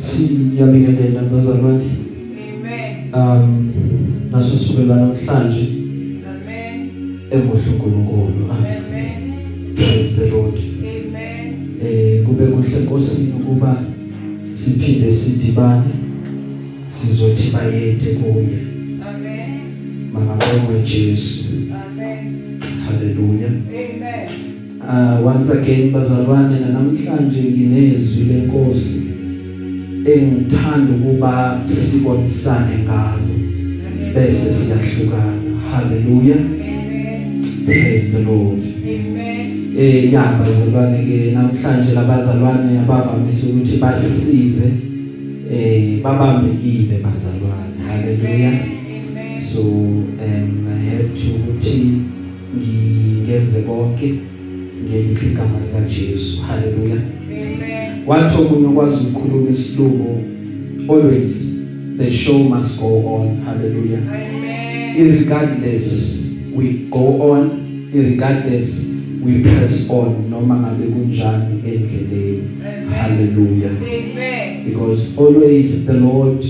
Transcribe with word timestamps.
siyabingelela 0.00 1.22
bazalwane 1.32 1.84
Amen. 1.84 3.14
um 3.14 3.70
naso 4.32 4.56
sukela 4.56 4.96
namhlanje 4.96 5.66
Amen. 6.30 6.90
emuhle 7.30 7.60
uNkulunkulu 7.72 8.50
Amen. 8.50 8.82
Amen. 8.88 9.74
praise 9.74 10.16
the 10.16 10.30
lord 10.30 10.58
Amen. 10.58 11.54
eh 11.84 12.24
kube 12.24 12.46
kuhle 12.46 12.78
enkosini 12.78 13.32
ukuba 13.32 13.76
siphinde 14.50 15.10
sidibane 15.10 15.90
sizothi 16.86 17.50
bayede 17.50 18.14
kuye 18.14 18.58
Amen. 19.08 19.60
makabongwe 20.12 20.82
Jesu 20.82 21.44
Amen. 21.84 22.58
haleluya 22.86 23.48
Amen. 23.48 24.28
uh 24.80 25.26
once 25.26 25.50
again 25.52 25.90
bazalwane 25.90 26.60
namhlanje 26.60 27.42
nginezwi 27.42 28.24
lenkosi 28.24 29.09
engithanda 30.06 30.92
ukuba 30.92 31.60
sibonisane 31.64 32.84
ngalo. 32.84 33.34
Bese 34.14 34.52
siyahlukana. 34.52 35.50
Haleluya 35.70 36.60
praise 37.64 38.12
the 38.12 38.24
lord. 38.24 38.58
Amen. 38.58 39.74
eh 39.78 40.12
ya 40.12 40.22
bazalwane 40.38 41.06
ke 41.06 41.32
namhlanje 41.32 41.92
labazalwane 41.94 42.78
abavamise 42.78 43.46
ukuthi 43.46 43.76
basisize 43.76 44.70
eh 45.50 46.02
babambekile 46.02 46.98
bazalwane. 46.98 47.78
Haleluya 47.86 48.52
so 49.38 49.62
um 49.62 50.66
i 50.68 50.84
have 50.90 51.14
to 51.14 51.30
ukuthi 51.38 52.02
ngingenze 52.56 53.62
konke 53.62 54.14
ngelihle 54.84 55.26
igama 55.30 55.58
lika 55.60 55.80
Jesu 55.88 56.42
haleluya 56.42 56.96
Amen. 57.30 57.89
Wathi 58.06 58.34
omunye 58.42 58.66
okwazi 58.66 59.04
ukukhuluma 59.06 59.50
isilungu 59.50 60.22
always 60.88 61.60
the 61.98 62.10
show 62.10 62.38
must 62.38 62.80
go 62.80 63.14
on 63.14 63.36
haleluya 63.44 63.98
Amen. 63.98 64.96
irregardless 64.96 66.16
we 66.56 66.64
go 66.90 67.30
on 67.30 67.50
irregardless 67.94 68.96
we 69.24 69.32
press 69.38 69.90
on 69.90 70.14
noma 70.30 70.56
ngabe 70.56 70.86
kunjani 70.86 71.54
endleleni 71.66 72.42
haleluya 73.00 73.70
Amen. 73.70 74.64
because 74.64 75.20
always 75.20 75.86
the 75.86 75.92
lord 75.92 76.44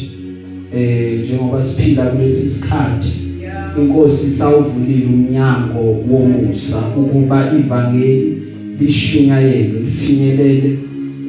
eh 0.75 1.21
njengoba 1.25 1.61
siphila 1.61 2.07
kulesi 2.07 2.49
sikhathi 2.49 3.21
Yeah. 3.41 3.79
inkosi 3.79 4.31
sawuvulile 4.31 5.07
umnyango 5.07 5.97
womusa 6.11 6.83
ukuba 6.97 7.53
ivangeli 7.59 8.43
lishunyayelwe 8.81 9.81
lifinyelele 9.81 10.79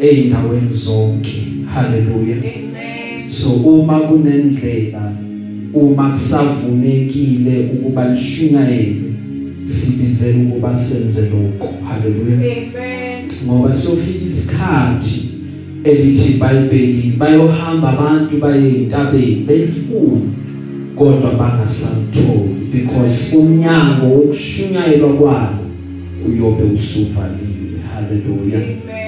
eindaweni 0.02 0.73
zonke 0.73 1.44
haleluya 1.73 2.38
Amen. 2.38 3.30
so 3.30 3.49
uma 3.49 3.99
kunendlela 3.99 5.13
uma 5.73 6.09
kusavumekile 6.09 7.69
ukuba 7.73 8.09
lishunyayelwe 8.09 9.11
sibizela 9.63 10.39
ukuba 10.44 10.75
senze 10.75 11.22
lokho 11.22 11.73
haleluya 11.88 12.35
Amen. 12.35 13.25
ngoba 13.45 13.72
siyofika 13.72 14.25
isikhathi 14.25 15.29
elithi 15.83 16.31
iBhayibheli 16.31 17.13
bayohamba 17.17 17.89
abantu 17.89 18.38
baye 18.38 18.69
entabeni 18.69 19.35
belifuna 19.47 20.31
kodwa 20.95 21.31
bangasamtholi 21.31 22.72
because 22.72 23.38
umnyango 23.38 24.05
wokushunyayelwa 24.05 25.13
kwalo 25.13 25.66
uyobe 26.27 26.63
usuvaliwe 26.63 27.79
haleluya 27.94 28.57
Amen. 28.57 29.00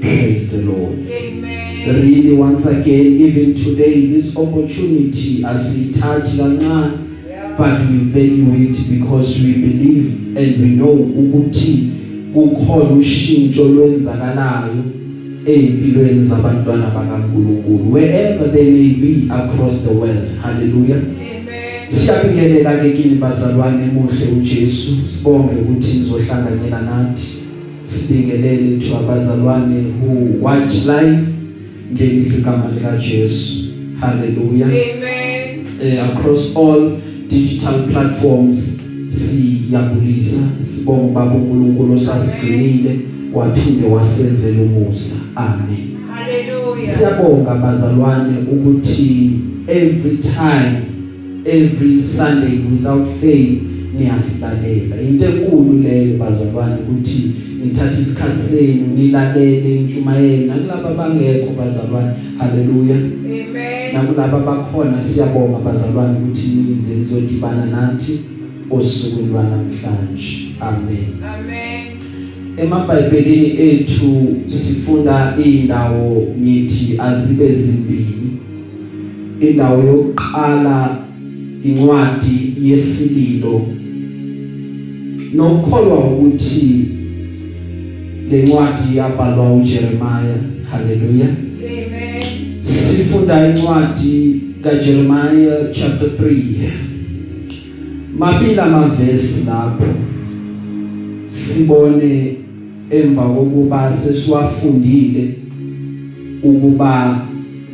Praise 0.00 0.50
the 0.50 0.62
lord 0.62 0.98
Amen. 1.10 2.02
really 2.02 2.32
once 2.32 2.66
again 2.66 3.20
even 3.20 3.54
today 3.54 4.06
this 4.06 4.36
opportunity 4.36 5.44
asithathi 5.44 6.36
kancane 6.38 7.10
Yeah. 7.30 7.56
but 7.56 7.80
we 7.90 7.98
value 7.98 8.70
it 8.70 8.76
because 8.90 9.42
we 9.44 9.52
believe 9.52 10.36
and 10.36 10.62
we 10.62 10.68
know 10.76 10.92
ukuthi 10.92 11.90
kukhona 12.34 12.90
ushintsho 12.90 13.64
lwenzakalayo 13.64 14.84
ezimpilweni 15.46 16.22
zabantwana 16.22 16.90
bakaNkuluNkulu 16.90 17.92
wherever 17.92 18.52
they 18.52 18.70
may 18.70 18.94
be 18.94 19.32
across 19.34 19.82
the 19.82 19.94
world 19.94 20.28
hallelujah 20.42 20.98
Amen. 20.98 21.88
siyabingelela 21.88 22.76
ke 22.76 22.90
kini 22.90 23.14
bazalwane 23.14 23.84
emuhle 23.84 24.26
uJesu 24.38 24.92
sibonge 25.08 25.54
ukuthi 25.54 25.98
nizohlanganyela 25.98 26.82
nathi 26.82 27.39
sibingelele 27.90 28.78
to 28.78 28.96
abazalwane 28.96 29.84
who 30.00 30.42
watch 30.42 30.86
live 30.86 31.18
ngelihle 31.92 32.38
igama 32.38 32.70
lika 32.74 32.96
Jesu 32.96 33.64
hallelujah. 34.00 34.68
Amen. 34.68 35.64
eh, 35.82 35.98
across 36.12 36.56
all 36.56 36.90
digital 37.28 37.88
platforms 37.92 38.80
siyabulisa 39.06 40.40
sibonga 40.64 41.12
baba 41.12 41.34
uNkulunkulu 41.34 41.94
osasigcinile 41.94 43.00
waphinde 43.34 43.86
wasenzela 43.86 44.62
umusa. 44.62 45.16
Amen. 45.34 45.96
Hallelujah. 46.14 46.88
siyabonga 46.88 47.54
bazalwane 47.54 48.36
ukuthi 48.52 49.30
every 49.66 50.18
time 50.18 50.82
every 51.44 52.02
sunday 52.02 52.58
without 52.72 53.08
fail 53.20 53.58
niyasilalela. 53.98 55.02
Into 55.02 55.24
enkulu 55.24 55.82
leyo 55.82 56.18
bazalwane 56.18 56.74
ukuthi 56.74 57.49
nithatha 57.64 58.00
isikhathi 58.00 58.40
senu 58.40 58.86
nilalele 58.96 59.76
intshumayelo. 59.76 60.54
Nakulabo 60.54 60.94
bangekho 60.94 61.50
bazalwane. 61.58 62.12
Haleluya. 62.38 62.96
Amen. 62.96 63.94
nakulabo 63.94 64.36
abakhona 64.36 65.00
siyabonga 65.00 65.58
bazalwane 65.58 66.18
ukuthi 66.18 66.48
nize 66.48 66.94
nizodibana 66.94 67.66
nathi 67.66 68.20
osukwini 68.70 69.28
lwanamhlanje. 69.28 70.54
Amen. 70.60 71.08
Amen. 71.34 71.86
emabhayibhelini 72.56 73.60
ethu 73.60 74.36
sifunda 74.46 75.36
indawo 75.44 76.26
ngithi 76.40 76.98
azibe 76.98 77.52
zimbili. 77.52 78.30
Indawo 79.40 79.84
yokuqala 79.84 80.98
incwadi 81.64 82.54
yesililo. 82.62 83.66
Nokholwa 85.34 85.98
ukuthi 85.98 86.99
lencwadi 88.30 88.96
yabhalwa 88.96 89.54
uJeremiah. 89.54 90.40
Haleluya 90.70 91.26
Amen. 91.26 92.62
sifunda 92.62 93.48
incwadi 93.48 94.40
kaJeremiah 94.62 95.70
chapter 95.72 96.08
3 96.08 96.70
mabili 98.18 98.60
amavesi 98.60 99.46
lapho. 99.46 99.84
Sibone 101.26 102.36
emva 102.90 103.22
kokuba 103.22 103.92
sesiwafundile 103.92 105.34
ukuba 106.42 107.20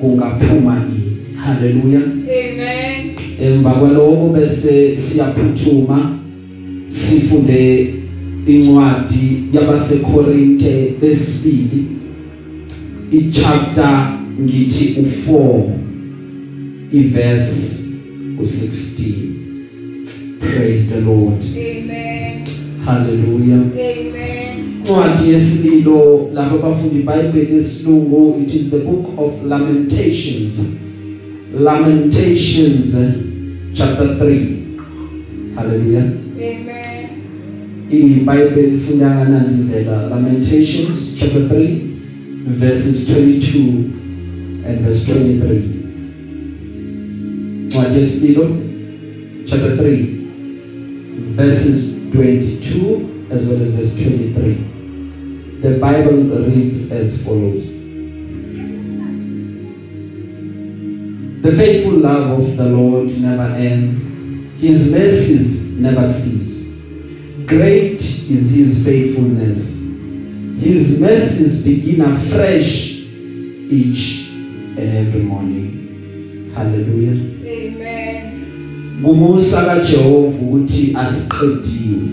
kungaphuma 0.01 0.75
yini 0.77 1.17
haleluya 1.37 2.01
Amen. 2.01 3.11
emva 3.43 3.71
kwaloko 3.71 4.29
bese 4.29 4.97
siyaphuthuma 4.97 6.19
sifunde 6.89 7.95
incwadi 8.47 9.45
yabaseKorinte 9.53 10.93
besibili 11.01 11.85
ichapter 13.11 14.19
ngithi 14.41 15.01
u4 15.01 15.63
iverse 16.93 17.87
u16 18.41 19.03
praise 20.39 20.95
the 20.95 21.01
lord 21.01 21.43
Amen. 21.43 22.45
hallelujah 22.85 23.61
Amen. 23.61 24.59
incwadi 24.79 25.31
yesililo 25.31 26.31
lapho 26.35 26.59
bafundi 26.59 27.01
iBhayibheli 27.01 27.57
esilungu 27.57 28.41
it 28.43 28.55
is 28.55 28.71
the 28.71 28.79
book 28.79 29.19
of 29.19 29.33
lamentations 29.49 30.77
lamentations 31.61 32.95
eh, 32.95 33.11
chapter 33.73 34.07
3 34.07 34.47
hallelujah 35.55 36.03
Amen. 36.03 36.26
iBhayibheli 37.91 38.77
ifunda 38.77 39.15
ngananzi 39.15 39.61
indlela 39.61 40.09
lamentations 40.09 41.17
chapter 41.19 41.43
3 41.43 41.79
verses 42.59 43.09
22 43.09 43.59
and 44.69 44.81
verse 44.81 45.13
23 45.13 45.61
incwadi 47.65 47.95
yesililo 47.97 48.57
chapter 49.45 49.77
3 49.77 50.05
verses 51.37 51.97
22 52.13 53.01
as 53.31 53.49
well 53.49 53.63
as 53.63 53.71
verse 53.71 54.05
23 54.05 54.77
the 55.63 55.79
bible 55.79 56.23
reads 56.47 56.93
as 56.93 57.25
follows. 57.25 57.73
The 61.43 61.53
faithful 61.57 61.99
love 62.01 62.39
of 62.39 62.57
the 62.57 62.67
lord 62.67 63.09
never 63.19 63.55
ends. 63.57 64.11
His 64.61 64.93
mercies 64.93 65.79
never 65.81 66.05
cease. 66.07 66.46
Great 67.47 68.01
is 68.31 68.55
his 68.57 68.85
faithfulness. 68.85 69.83
His 70.59 71.01
mercies 71.01 71.63
begin 71.63 72.01
afresh 72.01 72.93
each 73.71 74.31
and 74.31 74.79
every 74.79 75.23
morning. 75.23 76.53
Hallelujah. 76.55 77.13
Amen. 77.47 78.33
kumusa 79.03 79.63
kaJehova 79.65 80.29
ukuthi 80.29 80.97
asiqediwe. 80.97 82.09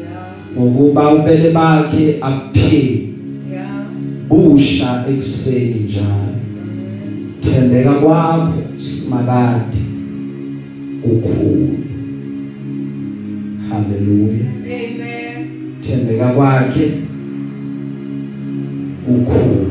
Yeah. 0.00 0.68
ngokuba 0.72 1.14
ubele 1.14 1.50
bakhe 1.50 2.18
apheke 2.20 3.08
Yeah. 3.52 3.86
busha 4.28 5.04
ekseni 5.08 5.80
njalo. 5.80 6.34
Thembeka 7.40 7.92
kwakho 7.92 8.52
simakade 8.76 9.78
kukhulu. 11.02 11.83
Haleluya 13.74 14.46
Amen. 14.64 15.76
thembeka 15.82 16.26
kwakhe 16.34 16.90
kukhulu. 19.06 19.66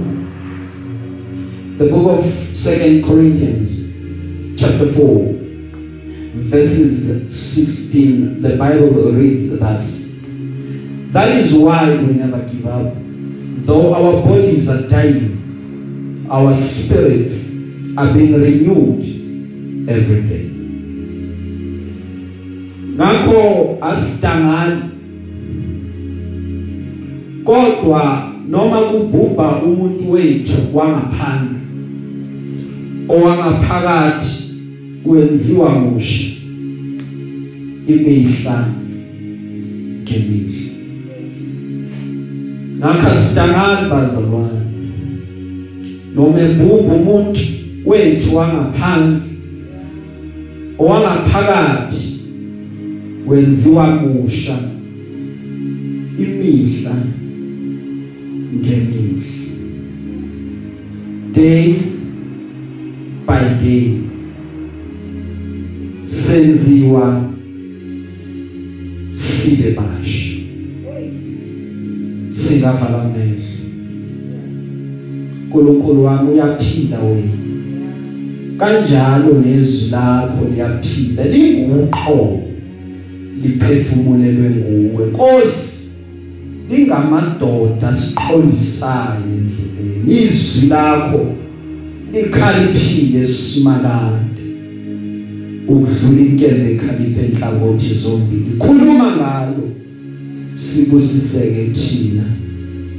The 1.78 1.86
book 1.90 2.20
of 2.20 2.26
2nd 2.54 3.04
corinthians 3.04 3.94
chapter 4.56 4.86
4 4.86 5.34
verses 6.36 7.26
16 7.32 8.42
the 8.42 8.50
bible 8.58 9.12
reads 9.12 9.58
thus 9.60 10.04
that 11.12 11.30
is 11.38 11.54
why 11.54 11.96
we 11.96 12.14
never 12.14 12.40
give 12.50 12.66
up. 12.66 12.94
Though 13.66 13.94
our 13.94 14.22
bodies 14.26 14.70
are 14.70 14.88
dying 14.90 16.26
our 16.30 16.52
spirits 16.54 17.54
are 17.98 18.14
being 18.14 18.34
renewed 18.42 19.04
every 19.90 20.22
day. 20.24 20.43
Ngakho 22.96 23.78
asidangani 23.82 24.82
kodwa 27.44 28.34
noma 28.50 28.82
kubhubha 28.82 29.62
umuntu 29.64 30.12
wethu 30.12 30.78
wangaphandle 30.78 31.60
owangaphakathi 33.10 34.44
wenziwa 35.06 35.70
musha 35.80 36.34
imihla 37.88 38.68
ngemihla. 40.04 40.74
Ngakho 42.78 43.16
sidangani 43.16 43.90
bazalwane. 43.90 44.62
Noma 46.16 46.40
ebhubha 46.42 46.94
umuntu 46.94 47.40
wethu 47.86 48.36
wangaphandle 48.36 49.22
owangaphakathi 50.80 52.13
wenziwa 53.34 53.96
musha 53.96 54.60
imihla 56.20 56.96
ngemihla. 58.56 59.18
Day 61.32 61.76
by 63.28 63.66
day 63.66 64.00
senziwa 66.04 67.32
sibe 69.12 69.72
basha. 69.72 70.38
Singavala 72.28 73.02
amehlo. 73.02 73.34
uNkulunkulu 75.46 76.04
wami 76.04 76.32
uyaphila 76.32 77.00
wena. 77.00 77.38
Kanjalo 78.58 79.42
nezwi 79.46 79.90
lakho 79.92 80.46
liyaphila 80.54 81.26
linguqo 81.26 82.43
liphefumulelwe 83.44 84.50
nguwe. 84.50 85.06
Nkosi 85.06 85.84
lingamadoda 86.70 87.94
siqondisayo 87.94 89.24
endleleni. 89.38 90.26
Izwi 90.26 90.68
lakho 90.70 91.26
likhaliphile 92.14 93.28
simakade 93.28 94.44
ukudlula 95.68 96.22
inkembe 96.22 96.72
ekhaliphe 96.72 97.26
enhlangothi 97.26 97.94
zombili 97.94 98.58
khuluma 98.60 99.16
ngalo 99.16 99.70
sibusiseke 100.56 101.66
thina. 101.72 102.24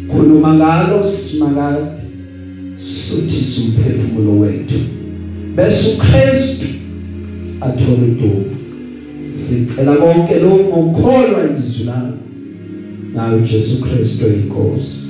Khuluma 0.09 0.55
ngalo 0.55 1.07
simakade 1.07 2.03
suthisa 2.77 3.61
umphefumulo 3.61 4.41
wethu. 4.41 4.79
Bese 5.57 5.89
uKristu 5.89 6.67
athola 7.61 8.03
udumo 8.03 8.45
sicela 9.35 9.97
konke 9.97 10.39
lokho 10.39 10.65
ngokholwa 10.65 11.41
izwi 11.59 11.85
lakho 11.85 12.19
nawe 13.15 13.41
Jesu 13.41 13.81
Kristu 13.81 14.27
inkosi. 14.27 15.09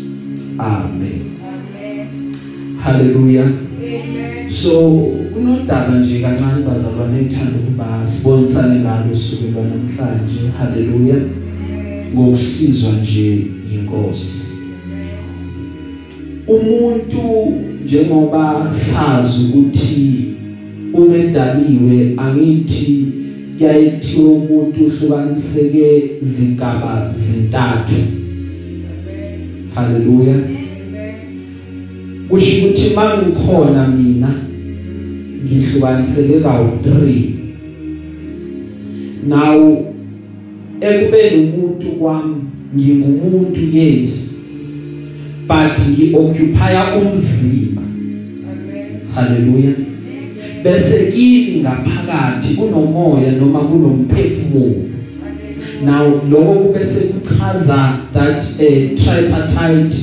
Amen. 0.58 1.20
Amen. 1.42 2.32
haleluya 2.78 3.42
Amen. 3.44 4.50
so 4.50 4.90
kunodaba 5.32 5.98
nje 5.98 6.20
kancane 6.20 6.64
bazalwane 6.66 7.22
ngithanda 7.22 7.58
ukuba 7.58 8.06
sibonisane 8.06 8.80
ngalo 8.80 9.12
usuku 9.12 9.44
lwanamhlanje. 9.52 10.40
Haleluya 10.58 11.16
ngokusizwa 12.14 12.92
nje 12.92 13.46
inkosi. 13.74 14.44
Umuntu 16.48 17.52
njengoba 17.84 18.66
sazi 18.70 19.44
ukuthi 19.44 20.34
umedaliwe 20.94 22.14
angithi 22.16 23.13
kuyayithi 23.58 24.20
umuntu 24.20 24.84
uhlukaniseke 24.86 26.10
zigaba 26.22 27.12
zintathu. 27.16 28.00
Haleluya 29.74 30.34
kusho 32.28 32.66
ukuthi 32.66 32.94
mangikhona 32.96 33.88
mina 33.88 34.34
ngihlukaniseke 35.44 36.40
kawu 36.40 36.68
3 36.86 37.22
now 39.28 39.86
ekubeni 40.80 41.48
umuntu 41.48 41.86
kwami 41.86 42.34
ngingumuntu 42.76 43.60
yes 43.72 44.34
but 45.48 45.78
ngioccupy 45.88 46.74
umzimba. 47.00 47.82
Haleluya 49.14 49.93
bese 50.64 51.12
kimi 51.12 51.60
ngaphakathi 51.60 52.54
kunomoya 52.54 53.32
noma 53.32 53.60
kunomphefumulo. 53.60 54.90
Now 55.84 56.22
lokho 56.30 56.72
bese 56.72 57.04
kuchaza 57.04 57.98
that 58.12 58.44
a 58.58 58.96
tripartite 58.96 59.94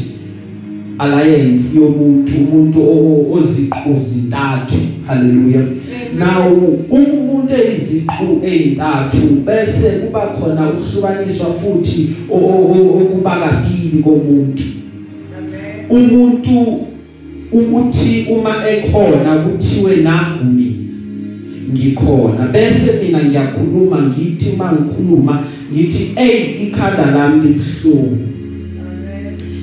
alliance 0.99 1.75
yomuntu 1.75 2.33
umuntu 2.37 3.33
oziqhu 3.33 3.99
zintathu. 3.99 4.77
Haleluya 5.07 5.67
now 6.17 6.53
umuntu 6.89 7.53
eyiziqhu 7.53 8.41
ezintathu 8.43 9.27
bese 9.45 9.89
kuba 9.89 10.27
khona 10.27 10.69
ukuhlukaniswa 10.69 11.53
futhi 11.53 12.15
okuba 12.29 13.39
kabili 13.39 14.03
komuntu. 14.03 14.63
Umuntu 15.89 16.90
ukuthi 17.51 18.25
uma 18.29 18.69
ekhona 18.69 19.35
kuthiwe 19.35 19.95
nangu 19.95 20.45
mina 20.53 20.81
ngikhona. 21.71 22.47
Bese 22.47 23.03
mina 23.03 23.23
ngiyakhuluma 23.23 24.01
ngithi 24.01 24.49
uma 24.55 24.71
ngikhuluma 24.71 25.43
ngithi 25.73 26.03
hey 26.15 26.67
ikhanda 26.67 27.11
lami 27.11 27.47
libhlungu 27.47 28.17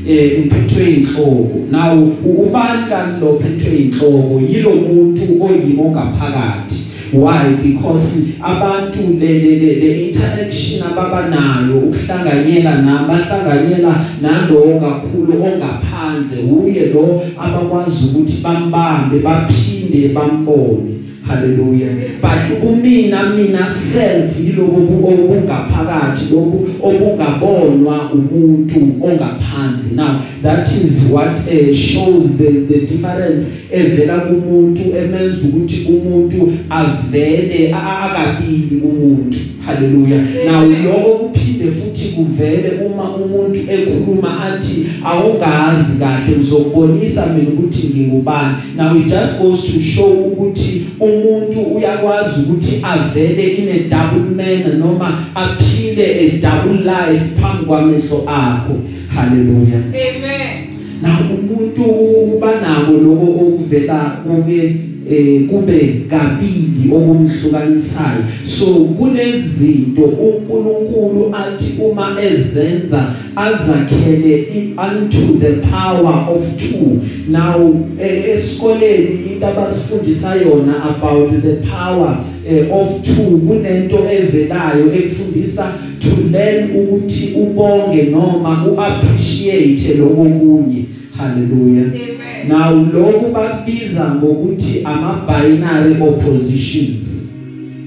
eh 0.09 0.45
uphethwe 0.45 0.90
inhloko 0.90 1.59
nawo 1.71 2.12
ubani 2.25 2.88
kanti 2.88 3.21
lo 3.21 3.38
phethwe 3.38 3.78
inhloko 3.78 4.40
yilo 4.50 4.71
muntu 4.71 5.42
oyimo 5.45 5.90
ngaphakathi 5.90 6.88
why? 7.12 7.55
Because 7.62 8.37
abantu 8.41 9.19
le 9.19 9.38
le 9.41 9.75
le 9.81 10.09
interaction 10.09 10.83
ababanayo 10.83 11.79
ukuhlanganyela 11.88 12.83
nabahlanganyela 12.83 14.05
nalowo 14.21 14.81
kakhulu 14.81 15.45
ongaphandle 15.45 16.43
uye 16.43 16.87
lo 16.93 17.23
abakwazi 17.38 18.07
ukuthi 18.07 18.43
bambambe 18.43 19.19
baphinde 19.19 20.09
bambone. 20.09 20.98
Haleluya 21.29 21.89
but 22.21 22.61
kumina 22.61 23.31
mina 23.37 23.71
self 23.71 24.41
yilobo 24.41 25.09
obungaphakathi 25.09 26.35
lobu 26.35 26.69
obungabonwa 26.83 28.13
umuntu 28.13 28.81
ongaphandle. 29.03 29.95
Now 29.95 30.23
that 30.43 30.69
is 30.69 31.11
what 31.13 31.39
uh, 31.49 31.75
shows 31.75 32.39
the 32.39 32.51
the 32.69 32.87
difference 32.87 33.47
evela 33.73 34.21
kumuntu 34.21 34.83
emenza 34.97 35.49
ukuthi 35.49 35.87
umuntu 35.89 36.53
avele 36.71 37.75
akabili 37.75 38.81
kumuntu. 38.81 39.39
Haleluya 39.67 40.19
now 40.47 40.65
lokho 40.85 41.31
kuphinde 41.59 41.71
futhi 41.73 42.09
kuvele 42.09 42.71
uma 42.87 43.17
umuntu 43.17 43.59
ekhuluma 43.59 44.41
athi 44.41 44.87
awungazi 45.05 45.99
kahle 45.99 46.37
ngizokubonisa 46.37 47.27
mina 47.27 47.50
ukuthi 47.50 47.87
ngingubani. 47.87 48.57
Now 48.77 48.97
it 48.97 49.07
just 49.07 49.41
goes 49.41 49.62
to 49.62 49.81
show 49.81 50.12
ukuthi 50.12 50.87
umuntu 51.00 51.61
uyakwazi 51.61 52.41
ukuthi 52.41 52.83
avele 52.83 53.49
in 53.59 53.69
a 53.69 53.88
double 53.88 54.35
manner 54.37 54.75
noma 54.75 55.27
aphile 55.35 56.05
a 56.05 56.31
double 56.38 56.85
life 56.85 57.25
phambi 57.41 57.65
kwamehlo 57.67 58.25
akho. 58.27 58.79
Haleluya 59.15 59.79
Amen. 59.79 60.69
na 61.03 61.19
umuntu 61.31 62.38
banako 62.41 62.93
lokho 62.93 63.27
okuvela 63.47 64.23
kuye 64.25 64.77
eh 65.11 65.49
kube 65.49 66.07
kabili 66.11 66.93
okumhlukanisayo. 66.93 68.25
So 68.47 68.67
kunezinto 68.67 70.03
uNkulunkulu 70.03 71.37
athi 71.37 71.83
uma 71.83 72.23
ezenza 72.23 73.15
azakhele 73.37 74.47
unto 74.77 75.38
the 75.38 75.67
power 75.71 76.29
of 76.35 76.43
two. 76.57 77.00
Now 77.29 77.87
eh, 78.00 78.31
esikoleni 78.31 79.33
into 79.33 79.47
abasifundisa 79.47 80.35
yona 80.35 80.97
about 80.97 81.31
the 81.43 81.57
power 81.57 82.25
eh, 82.49 82.67
of 82.73 83.03
two 83.03 83.38
kunento 83.38 83.99
evelayo 84.11 84.93
efundisa 84.95 85.73
to 86.00 86.29
learn 86.31 86.71
ukuthi 86.77 87.35
ubonge 87.35 88.03
noma 88.03 88.67
uappreciate 88.67 89.95
lokho 89.95 90.25
kunye 90.25 90.85
hallelujah. 91.17 92.08
Now 92.49 92.75
lokhu 92.93 93.33
bakubiza 93.33 94.14
ngokuthi 94.14 94.83
ama 94.85 95.26
binary 95.26 95.97
oppositions. 96.02 97.35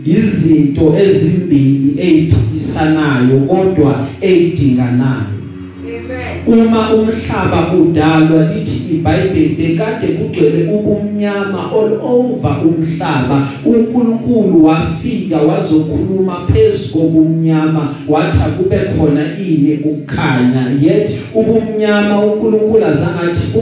Izinto 0.05 0.95
ezimbili 0.97 1.95
eziphikisanayo 2.01 3.39
kodwa 3.39 4.07
ezidinganayo 4.21 5.41
uma 6.47 6.93
umhlaba 6.93 7.73
udalwa 7.73 8.53
lithi 8.53 8.95
iBhayibheli 8.95 9.55
bekade 9.55 10.07
kugcwele 10.07 10.73
ubumnyama 10.73 11.71
all 11.71 11.99
over 12.03 12.57
umhlaba 12.65 13.47
uNkulunkulu 13.65 14.65
wafika 14.65 15.37
wazokhuluma 15.37 16.47
phezulu 16.47 16.93
kobumnyama 16.93 17.95
wathi 18.07 18.37
kube 18.57 18.77
khona 18.77 19.23
ini 19.47 19.73
ukukhanya 19.73 20.65
yet 20.81 21.11
ubumnyama 21.35 22.25
uNkulunkulu 22.25 22.85
azangathi 22.85 23.57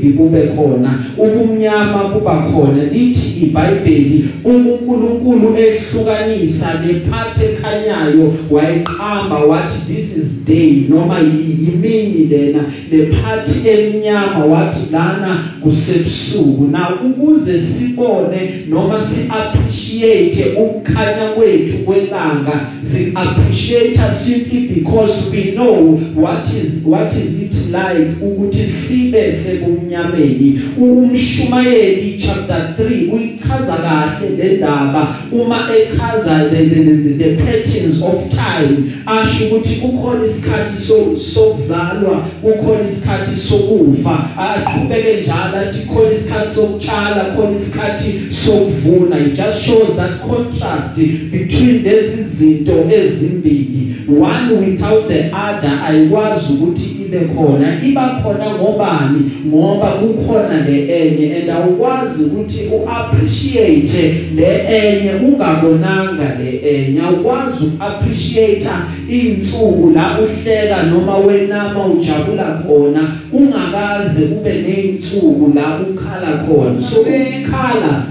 kungaphindi 0.00 0.12
kube 0.12 0.40
khona 0.56 1.04
ubumnyama 1.18 1.98
kuba 1.98 2.34
khona. 2.34 2.84
Lithi 2.92 3.46
iBhayibheli 3.46 4.24
uNkulunkulu 4.44 5.56
ehlukanisa 5.58 6.80
lephathe 6.86 7.44
ekhanyayo 7.46 8.34
wayiqamba 8.50 9.38
wathi 9.38 9.94
this 9.94 10.16
is 10.16 10.44
day 10.44 10.86
noma 10.88 11.18
yimini 11.20 12.26
lena 12.60 13.10
lephathi 13.10 13.68
emnyama 13.68 14.44
wathi 14.44 14.92
lana 14.92 15.44
kusebusuku 15.62 16.64
na 16.64 16.88
ukuze 17.00 17.60
sibone 17.60 18.50
noma 18.68 19.00
si 19.00 19.30
appreciate 19.30 20.44
ukukhanya 20.56 21.28
kwethu 21.34 21.78
kwelanga. 21.78 22.66
Si 22.82 23.12
appreciate 23.14 23.98
simply 24.12 24.68
because 24.68 25.30
we 25.32 25.52
know 25.52 25.96
what 26.14 26.46
is 26.48 26.84
what 26.84 27.12
is 27.12 27.42
it 27.42 27.70
like 27.70 28.10
ukuthi 28.22 28.66
sibe 28.66 29.32
sekumnyameni 29.32 30.60
umshumayeli 30.78 32.18
chapter 32.18 32.74
3 32.78 33.12
uyichaza 33.12 33.76
kahle 33.76 34.36
le 34.36 34.56
ndaba. 34.56 35.16
Uma 35.32 35.68
echaza 35.76 36.50
the, 36.50 36.64
the, 36.64 36.84
the, 36.84 37.14
the 37.14 37.42
patterns 37.42 38.02
of 38.02 38.28
time 38.28 38.92
asho 39.06 39.44
ukuthi 39.44 39.74
kukhona 39.74 40.24
isikhathi 40.24 40.82
so 40.82 41.18
sokuzalwa 41.18 42.26
kukhona 42.52 42.88
isikhathi 42.88 43.40
sokufa. 43.40 44.18
Aqhubeke 44.38 45.20
njalo 45.22 45.58
athi 45.58 45.86
khona 45.86 46.10
isikhathi 46.10 46.54
sokutshala 46.54 47.24
khona 47.36 47.56
isikhathi 47.56 48.12
sokuvuna. 48.30 49.16
It 49.26 49.34
just 49.34 49.64
shows 49.64 49.96
that 49.96 50.20
contrast 50.20 50.96
between 51.30 51.82
lezi 51.82 52.22
zinto 52.22 52.90
ezimbili. 52.90 53.80
One 54.08 54.58
without 54.60 55.08
the 55.08 55.30
other 55.32 55.80
ayikwazi 55.86 56.52
ukuthi 56.52 57.04
ibe 57.04 57.20
khona. 57.34 57.84
Iba 57.84 58.20
khona 58.22 58.50
ngobani? 58.54 59.20
Ngoba 59.46 59.86
kukhona 59.86 60.66
le 60.66 60.88
enye 60.88 61.36
and 61.40 61.50
awukwazi 61.50 62.24
ukuthi 62.24 62.68
uappreciate 62.68 64.14
le 64.34 64.66
enye 64.66 65.12
ungabonanga 65.14 66.38
le 66.38 66.50
enye. 66.58 67.00
Awukwazi 67.00 67.64
uappreciate 67.80 68.68
insuku 69.10 69.90
la 69.94 70.18
uhleka 70.20 70.82
noma 70.82 71.16
wenama 71.16 71.86
ujabula 71.86 72.62
khona 72.66 73.16
ungakaze 73.32 74.24
ube 74.24 74.54
nezinsuku 74.54 75.52
la 75.54 75.80
ukhala 75.80 76.46
khona. 76.46 76.80
So 76.80 77.00
ukukhala 77.00 78.04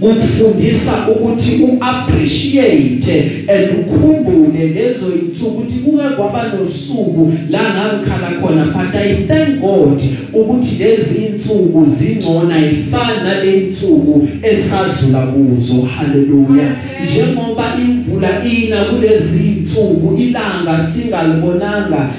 ukufundisa 0.00 0.92
ukuthi 1.08 1.62
uappreciate 1.62 3.30
and 3.48 3.68
ukhumbule 3.80 4.66
lezo 4.66 5.06
insuku 5.22 5.58
ukuthi 5.58 5.78
kuke 5.78 6.08
kwaba 6.16 6.52
nosuku 6.52 7.32
la 7.50 7.60
ngangikhala 7.60 8.30
khona 8.40 8.64
but 8.64 8.94
i 8.94 9.14
thank 9.14 9.60
God 9.60 10.02
ukuthi 10.32 10.84
lezi 10.84 11.24
insuku 11.24 11.86
zingcona 11.86 12.58
ifana 12.58 13.24
nale 13.24 13.60
insuku 13.60 14.28
esadlula 14.42 15.26
kuzo. 15.26 15.82
Haleluya 15.82 16.76
njengoba 17.02 17.64
imvula 17.88 18.44
ina 18.44 18.84
kulezi 18.84 19.48
insuku 19.48 20.16
ilanga 20.18 20.80
singalibonanga 20.80 22.10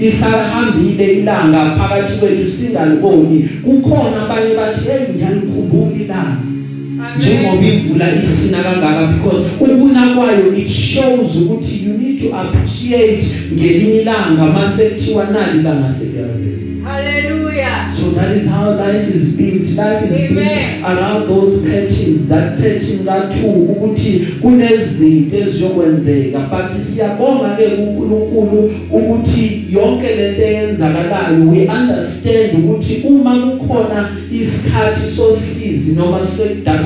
lisahambile 0.00 1.12
ilanga 1.12 1.76
phakathi 1.76 2.18
kwethu 2.18 2.50
singaliboni. 2.50 3.48
Kukhona 3.64 4.22
abanye 4.22 4.54
bathi 4.54 4.88
hey 4.88 5.14
ngiyalikhumbula 5.14 5.96
ilanga. 5.96 6.59
Njengoba 7.18 7.66
imvula 7.66 8.14
isina 8.14 8.62
kangaka 8.62 9.06
because 9.06 9.46
ukuna 9.60 10.14
kwayo 10.14 10.56
it 10.56 10.68
shows 10.68 11.36
ukuthi 11.36 11.84
you 11.86 11.98
need 11.98 12.22
to 12.22 12.36
appreciate 12.36 13.24
ngelinye 13.54 14.00
ilanga 14.00 14.46
mase 14.46 14.90
kuthiwa 14.90 15.24
nali 15.24 15.58
ilanga 15.58 15.92
seliyabela 15.92 16.60
Hallelujah. 17.50 17.92
So 17.92 18.10
that 18.10 18.36
is 18.36 18.48
how 18.48 18.70
life 18.72 19.08
is 19.08 19.36
built. 19.36 19.76
Life 19.76 20.04
is 20.04 20.30
Amen. 20.30 20.34
built 20.34 20.84
around 20.84 21.28
those 21.28 21.62
patterns. 21.62 22.28
That 22.28 22.58
pattern 22.58 23.04
that 23.04 23.32
two 23.32 23.46
ukuthi 23.46 24.26
kunezinto 24.40 25.36
eziyokwenzeka 25.36 26.38
but 26.38 26.72
siyabonga 26.82 27.56
ke 27.56 27.68
kuNkulunkulu 27.68 28.72
ukuthi 28.90 29.66
yonke 29.70 30.14
lento 30.14 30.42
eyenzakalayo 30.42 31.50
we 31.50 31.68
understand 31.68 32.54
ukuthi 32.54 33.02
uma 33.06 33.34
kukhona 33.34 34.08
isikhathi 34.32 35.10
sosizi 35.10 35.96
noma 35.96 36.20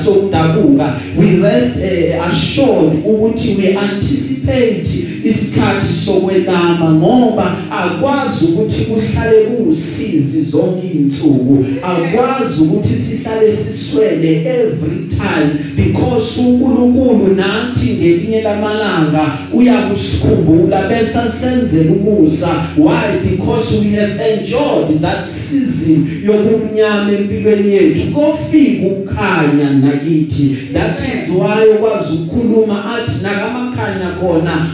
sokudabuka 0.03 0.99
we 1.17 1.35
rest 1.49 1.77
uh, 1.77 2.27
assured 2.27 2.93
ukuthi 3.05 3.55
we 3.55 3.77
anticipate 3.77 5.14
isikhathi 5.25 5.93
sokwelama 6.05 6.91
ngoba 6.91 7.57
akwazi 7.71 8.45
ukuthi 8.45 8.85
kuhlale 8.85 9.41
kusizi 9.41 10.41
zonke 10.41 10.87
izinsuku 10.87 11.65
akwazi 11.83 12.63
ukuthi 12.63 12.93
sihlale 12.93 13.51
siswele 13.51 14.35
every 14.45 15.07
time 15.07 15.59
because 15.75 16.41
uNkulunkulu 16.41 17.35
nathi 17.35 17.93
ngelinye 17.93 18.41
lamalanga 18.41 19.37
uyakusikhumbula 19.53 20.87
bese 20.87 21.19
senzela 21.31 21.91
umusa. 21.91 22.47
Why? 22.77 23.19
Because 23.23 23.79
we 23.79 23.91
have 23.91 24.19
enjoyed 24.19 25.01
that 25.01 25.25
season 25.25 26.07
yobumnyama 26.25 27.11
empilweni 27.11 27.73
yethu. 27.73 28.11
Kofika 28.13 28.87
ukukhanya 28.87 29.69
nakithi. 29.69 30.73
That 30.73 30.99
is 30.99 31.29
why 31.29 31.77
kwazi 31.79 32.13
ukukhuluma 32.13 32.95
athi 32.95 33.23
nakamakhanya 33.23 34.09
khona 34.19 34.67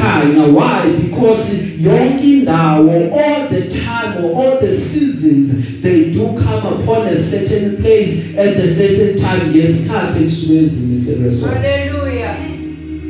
kwakhanya 0.00 0.46
why? 0.52 0.92
Because 0.92 1.76
yonke 1.78 2.24
indawo 2.24 3.12
all 3.12 3.48
the 3.48 3.68
time 3.68 4.24
or 4.24 4.34
all 4.34 4.60
the 4.60 4.72
seasons 4.72 5.80
they 5.82 6.12
do 6.12 6.26
come 6.42 6.66
upon 6.80 7.08
a 7.08 7.16
certain 7.16 7.76
place 7.76 8.36
at 8.36 8.56
a 8.56 8.66
certain 8.68 9.16
time. 9.16 9.50
Ngesikhathi 9.52 10.24
kusuke 10.24 10.58
ezimiselwe 10.58 11.32
sona 11.32 11.52
Hallelujah. 11.54 12.36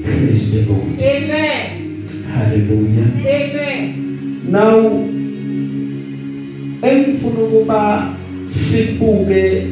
praise 0.05 0.53
the 0.55 0.73
lord. 0.73 1.01
Amen. 1.01 2.07
hallelujah. 2.35 3.07
Amen. 3.27 3.95
now 4.51 5.03
engifuna 6.83 7.39
ukuba 7.45 8.15
sibuke 8.45 9.63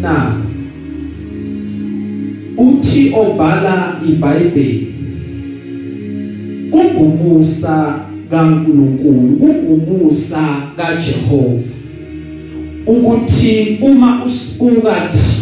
na 0.00 0.36
uthi 2.56 3.12
obhala 3.16 4.00
iBhayibheli. 4.08 4.94
Kungumusa 6.70 8.00
kaNkuluNkulu 8.30 9.36
kungumusa 9.36 10.56
kaJehova 10.76 11.62
ukuthi 12.86 13.78
uma 13.82 14.24
usibukathi 14.24 15.40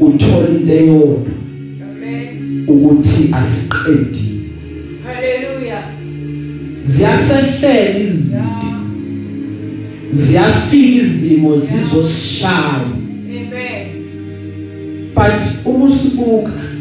uthola 0.00 0.48
into 0.48 0.72
eyodwa 0.72 1.32
Amen. 1.90 2.64
ukuthi 2.68 3.34
asiqedi 3.34 4.50
Hallelujah. 5.04 5.84
ziyasehlela 6.82 7.98
izinto 7.98 8.66
ziyafika 10.10 11.02
izimo 11.02 11.58
zizosishaya 11.58 12.80
Amen. 13.30 13.86
but 15.14 15.66
uma 15.66 15.84
usibuka 15.84 16.50
Hey. 16.50 16.71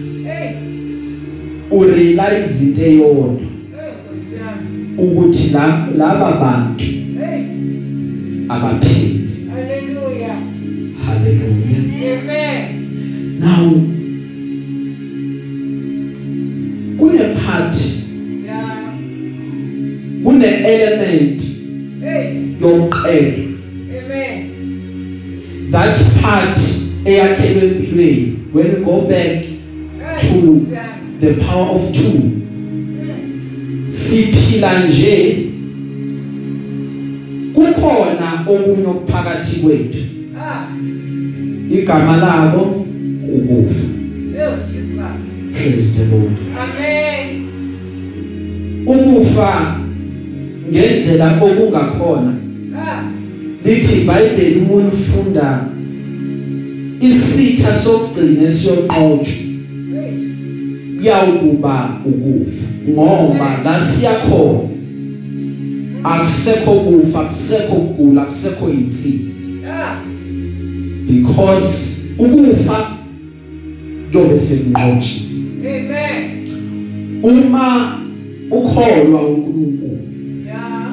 Urealize 1.71 2.63
into 2.65 2.81
eyodwa 2.81 3.39
ukuthi 4.97 5.53
la- 5.53 5.87
laba 5.97 6.31
bantu 6.31 6.85
Hey. 6.85 7.43
abapheli 8.49 9.19
Hallelujah. 9.53 10.37
haleluya 11.05 11.77
Amen. 12.13 12.75
now 13.39 13.81
kune 16.99 17.35
part 17.45 17.75
Yeah. 18.45 18.93
kune 20.23 20.45
element 20.45 21.41
Hey. 22.03 22.33
yokuqedwa 22.61 23.45
Amen. 24.05 24.51
that 25.71 25.99
part 26.21 26.59
eyakhelwe 27.05 27.67
empilweni 27.67 28.37
when 28.53 28.67
we 28.75 28.81
go 28.85 29.01
back 29.01 29.43
the 31.21 31.33
power 31.45 31.69
of 31.75 31.91
two 31.91 32.21
siphila 33.87 34.85
nje 34.87 35.37
kukhona 37.53 38.45
okunye 38.47 38.87
okuphakathi 38.87 39.59
kwethu 39.59 39.99
Ah. 40.39 40.67
igama 41.71 42.17
labo 42.17 42.85
ukufa 43.35 43.87
Jesus. 44.73 44.99
praise 45.53 45.97
the 45.97 46.05
lord 46.05 46.31
Amen. 46.59 47.47
ukufa 48.85 49.75
ngendlela 50.71 51.41
okungakhona 51.41 52.33
Ah. 52.77 53.03
lithi 53.65 54.01
iBhayibheli 54.01 54.59
uma 54.59 54.73
ulifunda 54.73 55.65
isitha 57.01 57.79
sokugcina 57.79 58.49
siyoqotshwa. 58.51 59.50
Kuyawukuba 61.01 61.89
ukufa 62.05 62.65
ngoba 62.89 63.59
la 63.63 63.79
siyakhona 63.85 64.59
akusekho 66.03 66.71
kufa 66.71 67.19
akusekho 67.21 67.73
ukugula 67.75 68.21
akusekho 68.21 68.69
insizi 68.69 69.31
Ah. 69.69 70.01
because 71.07 72.13
ukufa 72.19 72.97
kuyobe 74.11 74.37
sekunqotshi 74.37 75.27
Amen. 75.59 76.47
uma 77.23 77.99
ukholwa 78.51 79.27
uNkulunkulu 79.27 79.97
Yeah. 80.45 80.91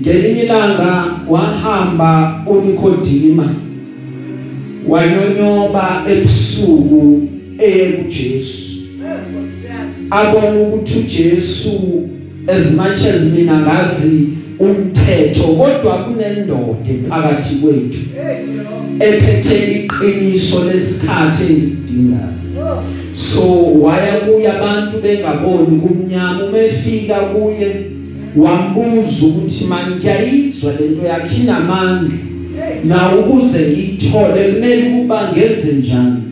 ngelinye 0.00 0.42
ilanga 0.42 1.04
wahamba 1.28 2.44
uNikodima 2.46 3.54
wanyonyoba 4.88 6.02
ebusuku 6.10 7.22
eye 7.58 7.92
kuJesu. 7.92 8.65
Abona 10.10 10.60
ukuthi 10.60 10.98
uJesu 10.98 12.08
as 12.48 12.76
much 12.76 13.04
as 13.14 13.32
mina 13.32 13.58
ngazi 13.58 14.28
umthetho 14.58 15.42
kodwa 15.42 15.98
kunendoda 15.98 16.90
ephakathi 16.90 17.54
kwethu 17.54 17.98
ephethe 19.00 19.56
iqiniso 19.72 20.64
lesikhathi 20.64 21.44
engidingayo. 21.44 22.82
So 23.14 23.42
waya 23.80 24.20
kuye 24.20 24.48
abantu 24.48 25.00
bengaboni 25.02 25.80
kumnyama 25.80 26.44
uma 26.44 26.58
efika 26.58 27.14
kuye 27.14 27.76
wambuza 28.36 29.26
ukuthi 29.26 29.64
manje 29.64 29.96
ngiyayizwa 29.96 30.72
lento 30.72 31.06
yakhe 31.06 31.42
inamandla. 31.42 32.18
Na 32.84 33.16
ukuze 33.16 33.58
ngiyithole 33.66 34.52
kumele 34.52 34.88
ukuba 34.88 35.32
ngenze 35.32 35.72
njani? 35.72 36.22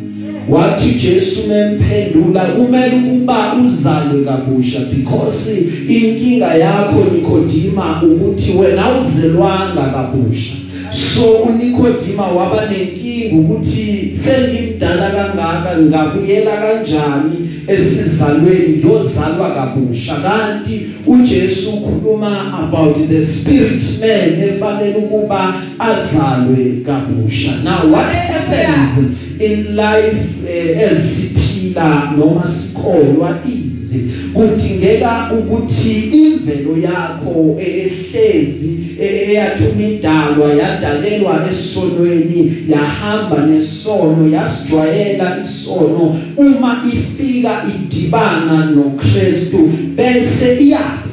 Wathi 0.48 0.90
Jesu 0.90 1.48
memphendula 1.48 2.44
kumele 2.44 2.96
ukuba 2.96 3.54
uzalwe 3.64 4.24
kabusha 4.24 4.80
because 4.80 5.64
inkinga 5.88 6.54
yakho 6.54 7.04
Nikodima 7.14 8.02
ukuthi 8.02 8.52
wena 8.58 9.00
uzelwanga 9.00 9.82
kabusha. 9.82 10.63
So 10.94 11.32
uNikodima 11.32 12.26
waba 12.26 12.66
nenkinga 12.70 13.36
ukuthi 13.36 14.16
sengimdala 14.16 15.10
kangaka 15.10 15.78
ngabuyela 15.78 16.56
kanjani 16.56 17.50
esizalweni? 17.68 18.76
Ngiyozalwa 18.76 19.50
kabusha. 19.54 20.16
Kanti 20.16 20.86
uJesu 21.06 21.70
ukhuluma 21.70 22.58
about 22.62 22.96
the 23.08 23.26
spirit 23.26 23.82
man 24.00 24.48
efanele 24.48 24.96
ukuba 24.96 25.54
azalwe 25.78 26.82
kabusha. 26.86 27.62
Now 27.64 27.92
what 27.92 28.06
happens 28.06 28.98
in 29.40 29.76
life 29.76 30.48
eh, 30.48 30.92
esiphila 30.92 32.12
noma 32.18 32.46
sikholwa 32.46 33.38
izi 33.46 34.10
kudingeka 34.34 35.30
ukuthi 35.38 36.00
imvelo 36.00 36.76
yakho 36.76 37.56
ehlezi 37.60 38.74
eyathuma 39.00 39.82
idalwa 39.88 40.54
yadalelwa 40.54 41.48
esonweni 41.50 42.56
yahamba 42.68 43.46
nesono 43.46 44.28
yasijwayela 44.34 45.38
isono 45.44 46.20
uma 46.36 46.84
ifika 46.92 47.64
idibana 47.74 48.64
noKristu 48.64 49.70
bese 49.96 50.56
iyafa 50.60 51.08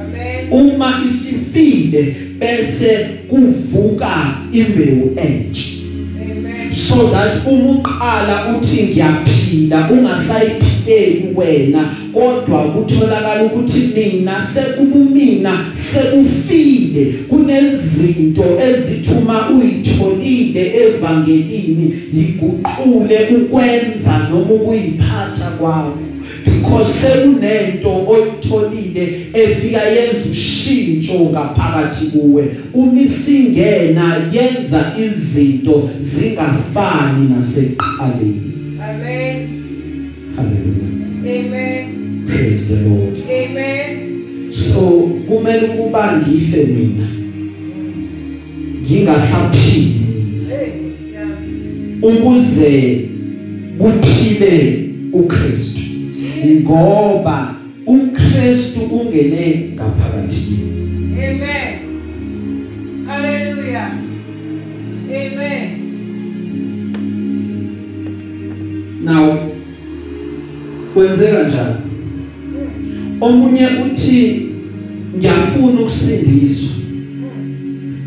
Amen. 0.00 0.52
uma 0.52 1.00
isifile 1.04 2.16
bese 2.38 3.06
kuvuka 3.28 4.10
imbewu 4.52 5.12
entsha. 5.16 5.73
So 6.84 7.10
that 7.10 7.46
uma 7.46 7.70
uqala 7.70 8.56
uthi 8.56 8.82
ngiyaphila 8.82 9.90
ungasayiphileki 9.90 11.24
wena 11.34 11.96
kodwa 12.12 12.64
kutholakala 12.64 13.44
ukuthi 13.44 13.80
mina 13.94 14.42
sekubumina 14.42 15.58
sekufile 15.72 17.04
kunezinto 17.28 18.44
ezithuma 18.68 19.50
uyitholile 19.50 20.72
evangelini 20.84 21.94
yiguqule 22.14 23.28
ukwenza 23.36 24.18
noma 24.30 24.54
ukuyiphatha 24.54 25.50
kwakho 25.58 26.13
because 26.44 26.92
sekunento 26.92 28.06
oyitholile 28.08 29.02
efika 29.32 29.82
yenza 29.82 30.30
ushintsho 30.30 31.14
ngaphakathi 31.20 32.06
kuwe. 32.06 32.44
Uma 32.74 33.00
isingena 33.00 34.16
yenza 34.32 34.92
izinto 35.10 35.90
zingafani 36.00 37.28
nasekuqaleni. 37.36 38.52
Amen. 38.82 39.48
haleluya 40.36 40.84
Amen. 41.22 42.24
praise 42.26 42.68
the 42.68 42.80
lord. 42.88 43.18
Amen. 43.18 44.52
so 44.52 44.80
kumele 45.28 45.66
ukuba 45.68 46.16
ngife 46.22 46.64
mina. 46.64 47.06
Ngingasaphili 48.82 50.00
ukuze 52.02 53.00
kuphile 53.78 54.84
uKristu. 55.12 55.80
Ngoba 56.46 57.54
uKristu 57.86 58.80
ungene 58.80 59.72
ngaphakathi 59.74 60.36
kimi 60.36 60.74
Amen. 61.24 61.70
Hallelujah. 63.06 63.90
Amen. 65.10 65.84
now 69.04 69.38
kwenzeka 70.94 71.42
njani 71.42 71.74
omunye 73.20 73.68
uthi 73.86 74.48
ngiyafuna 75.16 75.80
ukusindiswa 75.80 76.68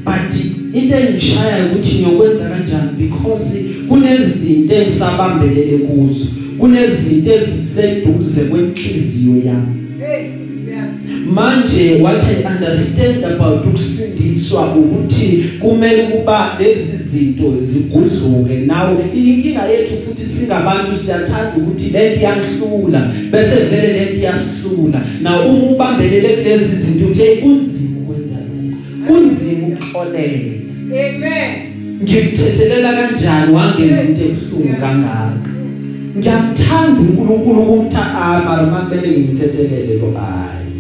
but 0.06 0.36
into 0.74 0.96
engishaya 0.96 1.66
ukuthi 1.66 1.96
ngiyokwenza 1.96 2.50
kanjani 2.50 2.92
because 2.98 3.66
kunezinto 3.88 4.76
engisabambelele 4.76 5.78
kuzo 5.78 6.26
kunezinto 6.60 7.34
eziseduze 7.34 8.42
kwenhliziyo 8.42 9.36
yami. 9.46 9.88
Manje 11.34 12.02
what 12.02 12.24
i 12.24 12.44
understand 12.56 13.26
about 13.26 13.66
ukusindiswa 13.66 14.76
ukuthi 14.76 15.44
kumele 15.60 16.04
kuba 16.04 16.58
lezi 16.60 16.98
zinto 16.98 17.62
zigudluke 17.62 18.56
nawe. 18.66 18.98
Inkinga 19.16 19.66
yethu 19.66 19.98
futhi 20.06 20.26
singabantu 20.26 20.98
siyathanda 20.98 21.54
ukuthi 21.58 21.90
lento 21.90 22.20
iyangihlula 22.20 23.12
bese 23.32 23.56
vele 23.56 23.94
lento 23.94 24.20
iyasihlula. 24.20 25.02
Na 25.22 25.42
uma 25.42 25.72
ubambelele 25.72 26.30
kulezi 26.30 26.76
zinto 26.76 27.08
uthi 27.08 27.22
kunzima 27.42 28.00
ukwenza 28.02 28.36
lokho 28.36 29.14
kunzima 29.14 29.68
ukuxolela 29.68 30.58
Amen. 30.88 31.78
ngimthethelela 32.04 32.94
kanjani? 32.94 33.54
Wangenza 33.54 34.02
into 34.04 34.22
ebuhlungu 34.22 34.76
kangaka? 34.82 35.57
Ngiyamthanda 36.18 37.00
uNkulunkulu 37.02 37.62
kumtha 37.66 38.04
mara 38.46 38.66
makubele 38.72 39.08
ngimthethelele 39.18 39.94
lo 40.02 40.12
hayi 40.20 40.72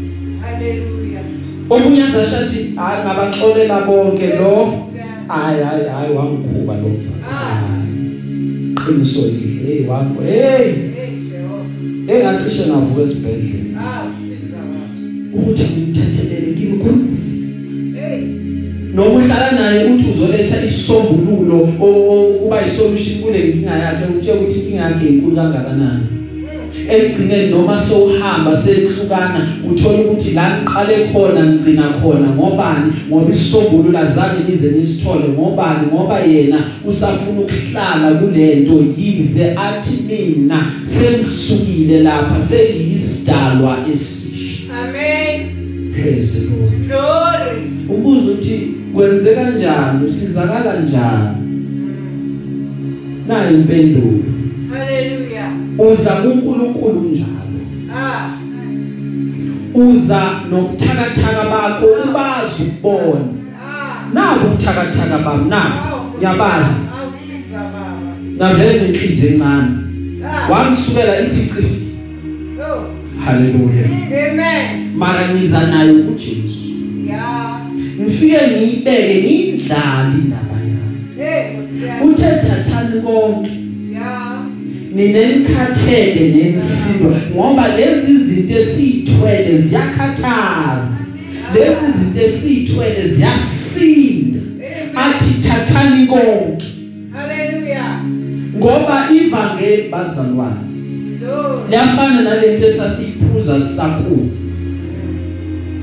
Hallelujah. 0.41 1.23
omunye 1.69 2.03
azashathi 2.03 2.59
hayi 2.75 2.97
ngabaxolela 3.05 3.81
bonke 3.87 4.27
lo 4.39 4.55
Hosea. 4.55 5.05
hayi 5.27 5.63
hayi 5.63 5.83
hayi 5.95 6.11
wangikhuba 6.17 6.73
lo 6.81 6.89
mzana 6.89 7.25
Ah. 7.31 7.55
Hayi. 7.55 8.75
qiniso 8.85 9.21
lihle 9.27 9.73
hey 9.73 9.85
wakho 9.87 10.21
hey 10.23 10.65
Hey, 10.65 11.11
Jehovah. 11.29 12.15
engacishe 12.15 12.63
ngavuka 12.67 13.01
esibhedlela 13.01 13.79
Ah, 13.81 14.03
siza 14.17 14.57
baba. 14.57 14.85
ukuthi 15.33 15.63
ngimthethelele 15.63 16.26
kimi 16.26 16.26
kunzima 16.26 16.26
Hey. 16.26 16.26
Noma 18.97 19.15
uhlala 19.15 19.51
naye 19.51 19.85
uthi 19.85 20.05
uzoletha 20.11 20.65
isisombululo 20.65 21.59
kuba 21.59 22.65
isolution 22.67 23.21
kule 23.21 23.47
nkinga 23.47 23.71
yakhe 23.71 24.05
utshela 24.17 24.39
ukuthi 24.39 24.59
inkinga 24.59 24.83
yakhe 24.83 25.07
inkulu 25.07 25.35
kangakanani. 25.35 26.05
Ekugcineni 26.89 27.51
noma 27.51 27.77
sewuhamba 27.77 28.55
sehlukana 28.55 29.47
uthola 29.71 29.97
ukuthi 29.99 30.31
la 30.31 30.59
niqale 30.59 31.09
khona 31.13 31.45
ngcina 31.45 31.93
khona. 32.01 32.27
Ngobani? 32.35 32.93
Ngoba 33.09 33.31
isisombululo 33.31 33.99
azange 33.99 34.51
lize 34.51 34.71
nisithole. 34.71 35.27
Ngobani? 35.27 35.87
Ngoba 35.87 36.19
yena 36.19 36.59
usafuna 36.87 37.39
ukuhlala 37.39 38.15
kulento 38.15 38.83
yize 38.97 39.45
athi 39.45 40.03
mina 40.07 40.71
sengisukile 40.83 41.99
lapha 41.99 42.39
sengiyisidalwa 42.39 43.77
esisha 43.93 44.73
Amen. 44.73 45.93
praise 45.93 46.33
the 46.33 46.39
lord. 46.39 46.87
Glory. 46.87 47.77
ubuza 47.89 48.31
uthi 48.31 48.67
kwenze 48.97 49.35
kanjani 49.35 50.05
usizakala 50.07 50.71
kanjani 50.73 51.37
nayi 53.27 53.55
impendulo 53.55 54.23
Hallelujah. 54.73 55.51
uza 55.93 56.11
kuNkulunkulu 56.11 57.01
njalo 57.01 57.37
Ah. 57.95 58.29
uza 59.75 60.21
nobuthakathaka 60.49 61.43
bakho 61.51 61.85
ubazi 61.85 62.63
ukubona 62.67 63.25
Ah. 63.65 64.13
nabu 64.13 64.47
ubuthakathaka 64.47 65.17
bami 65.25 65.49
na 65.49 65.61
ngiyabazi 66.17 66.89
Awusiza 66.99 67.57
baba. 67.73 68.01
ngavele 68.35 68.81
nenhliziyo 68.81 69.33
encane 69.33 69.69
Ah. 70.25 70.51
wangisukela 70.51 71.19
ithi 71.21 71.49
qifi 71.49 71.87
Oh. 72.61 72.83
haleluya 73.25 73.85
Amen. 74.31 74.91
mara 74.97 75.27
ngiza 75.33 75.67
nayo 75.67 75.93
kuJesu 75.93 76.67
Yeah. 77.07 77.56
Ngifike 78.07 78.37
ngiyibeke 78.47 79.21
ngiyindlala 79.21 80.13
indaba 80.15 80.57
yami 80.69 80.97
Hey, 81.19 81.57
Hosea. 81.57 82.03
uthe 82.03 82.23
thathani 82.47 83.01
konke 83.01 83.51
Yeah. 83.91 84.41
ninenkhathele 84.95 86.29
nensindo 86.35 87.15
ngoba 87.35 87.67
lezi 87.77 88.17
zinto 88.17 88.57
esithwele 88.59 89.57
ziyakhathaza 89.57 90.97
lezi 91.53 91.97
zinto 91.99 92.21
esithwele 92.27 93.07
ziyasinda 93.07 94.39
athi 94.95 95.41
thathani 95.47 96.07
konke 96.07 96.65
Hallelujah. 97.13 98.01
ngoba 98.57 99.07
ivangeli 99.11 99.89
bazalwane 99.91 100.55
Glory. 101.19 101.61
liyafana 101.69 102.21
nalento 102.21 102.67
esasiphuza 102.67 103.61
sisakhula 103.61 104.23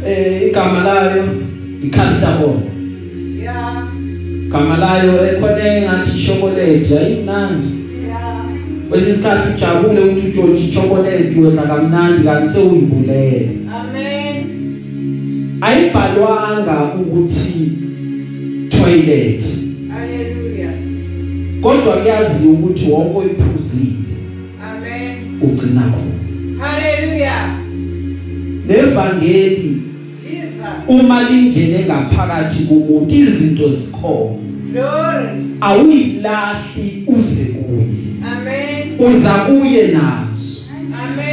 eh 0.07 0.49
igama 0.49 0.85
layo 0.85 1.25
icastor 1.83 2.45
oil 2.45 2.61
Yeah. 3.43 3.87
igama 4.47 4.77
layo 4.77 5.27
ekhona 5.27 5.67
engathi 5.77 6.27
chocolate 6.27 6.99
ayimnandi 6.99 7.69
Yeah. 8.07 8.45
kwesinye 8.89 9.13
isikhathi 9.13 9.49
ujabule 9.57 10.01
uthi 10.01 10.27
uJoji 10.41 10.73
chocolate 10.73 11.35
udla 11.39 11.63
kamnandi 11.63 12.25
kanti 12.25 12.49
sewuyibulele 12.49 13.51
Amen. 13.81 14.47
ayibhalwanga 15.61 16.95
ukuthi 17.01 17.73
toilet 18.69 19.45
Hallelujah. 19.93 20.73
kodwa 21.63 21.97
kuyazi 21.97 22.49
ukuthi 22.49 22.91
wonke 22.91 23.19
oyiphuzile 23.19 23.93
Amen. 24.63 25.17
ugcina 25.43 25.81
khona 25.81 26.65
Hallelujah. 26.67 27.59
nevangeli 28.67 29.57
Jesus. 29.57 29.84
Uma 30.89 31.23
lingene 31.31 31.85
ngaphakathi 31.87 32.65
kumuntu 32.65 33.15
izinto 33.15 33.69
zikhona 33.69 34.37
Glory. 34.73 35.29
awuyilahli 35.61 37.05
uze 37.07 37.45
kuye 37.45 37.87
Amen. 38.33 39.01
uza 39.15 39.31
kuye 39.35 39.87
nazo 39.87 40.03
Amen. 40.05 40.54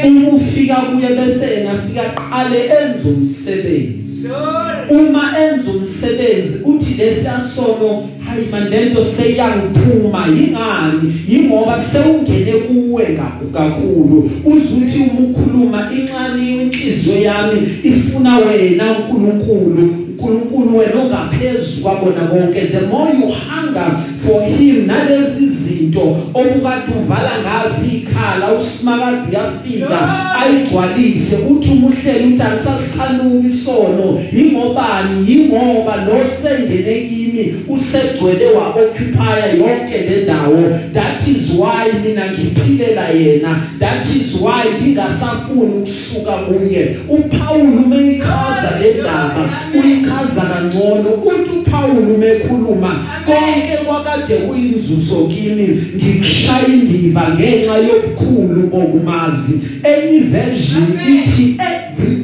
Uma 0.07 0.29
ufika 0.29 0.75
kuye 0.75 1.09
bese 1.09 1.45
engafika 1.55 2.01
qale 2.29 2.57
enza 2.57 3.09
umsebenzi. 3.09 4.27
Glory. 4.27 5.05
uma 5.05 5.33
enza 5.39 5.71
umsebenzi 5.71 6.63
uthi 6.65 6.93
lesiyasono 6.93 8.09
hayi 8.25 8.45
man 8.51 8.69
lento 8.69 9.03
seyangiphuma 9.03 10.27
yingani? 10.27 11.13
Yingoba 11.29 11.77
sewungene 11.77 12.51
kuwe 12.51 13.19
kakhulu. 13.53 14.31
Uzuthi 14.45 14.99
uma 14.99 15.19
ukhuluma 15.19 15.91
inxani 15.91 16.61
inhliziyo 16.61 17.21
yami 17.21 17.61
ifuna 17.83 18.37
wena 18.37 18.85
uNkulunkulu. 18.91 20.10
uNkulunkulu 20.21 20.77
wena 20.77 21.01
ongaphezulu 21.01 21.81
kwabona 21.83 22.27
konke. 22.27 22.61
The 22.61 22.81
more 22.87 23.13
you 23.13 23.31
hunger 23.31 23.97
for 24.23 24.41
him 24.43 24.87
nalezi 24.87 25.47
zinto 25.47 26.17
obukade 26.33 26.91
uvala 26.99 27.31
ngazi 27.41 27.87
ikhala 27.97 28.53
usimakade 28.53 29.29
uyafika 29.29 29.99
ayigcwalise 30.39 31.35
uthi 31.49 31.69
umuhleli 31.69 32.33
uthi 32.33 32.43
angisasikhanuka 32.43 33.47
isono. 33.47 34.19
Yingobani? 34.33 35.31
Yingoba 35.31 35.95
lo 36.05 36.25
sengene 36.25 36.97
kimi 37.31 37.55
usegcwele 37.67 38.45
wa 38.45 38.67
occupy 38.67 39.57
yonke 39.59 39.97
le 39.97 40.23
ndawo. 40.23 40.79
That 40.93 41.27
is 41.27 41.51
why 41.51 41.91
mina 42.03 42.31
ngiphilela 42.31 43.09
yena. 43.09 43.61
That 43.79 44.05
is 44.05 44.35
why 44.41 44.63
ngingasafuni 44.81 45.73
ukusuka 45.77 46.31
kuye. 46.31 46.97
uPaul 47.09 47.61
umeyichaza 47.85 48.79
le 48.81 48.93
ndaba. 48.93 49.49
Uyichaza 49.73 50.41
kangcono. 50.41 51.09
Uthi 51.09 51.49
uPaul 51.59 52.11
umekhuluma 52.15 53.05
konke 53.25 53.77
kwakade 53.85 54.35
kuyinzuzo 54.35 55.27
kimi. 55.27 55.67
Ngikushaya 55.95 56.67
indiva 56.67 57.27
ngenxa 57.35 57.77
yobukhulu 57.77 58.67
bokumazi. 58.67 59.61
Enye 59.83 60.19
version 60.19 60.99
ithi 61.07 61.57
everything 61.59 62.20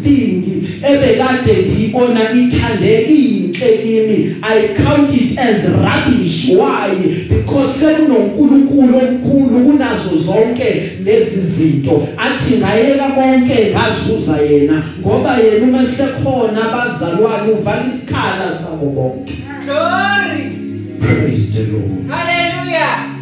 ebekade 0.89 1.53
ngiyibona 1.67 2.31
ithandekile 2.31 3.77
kimi 3.83 4.35
i 4.41 4.67
count 4.83 5.11
it 5.13 5.37
as 5.39 5.65
rubbish 5.69 6.49
why 6.49 6.89
because 7.29 7.73
sekunonkulunkulu 7.85 8.97
omkhulu 8.97 9.59
kunazo 9.65 10.17
zonke 10.25 10.83
lezi 11.03 11.41
zinto 11.41 12.07
athi 12.17 12.55
ngayeka 12.57 13.07
konke 13.09 13.71
ngazuza 13.71 14.37
yena 14.41 14.83
ngoba 15.01 15.37
yena 15.37 15.67
uma 15.67 15.85
sekhona 15.85 16.61
abazalwane 16.73 17.51
uvala 17.51 17.85
isikhala 17.87 18.51
sabo 18.53 18.85
bonke 18.85 19.33
Glory. 19.65 20.51
praise 20.99 21.53
the 21.53 21.71
lord 21.71 22.07
Hallelujah. 22.09 23.17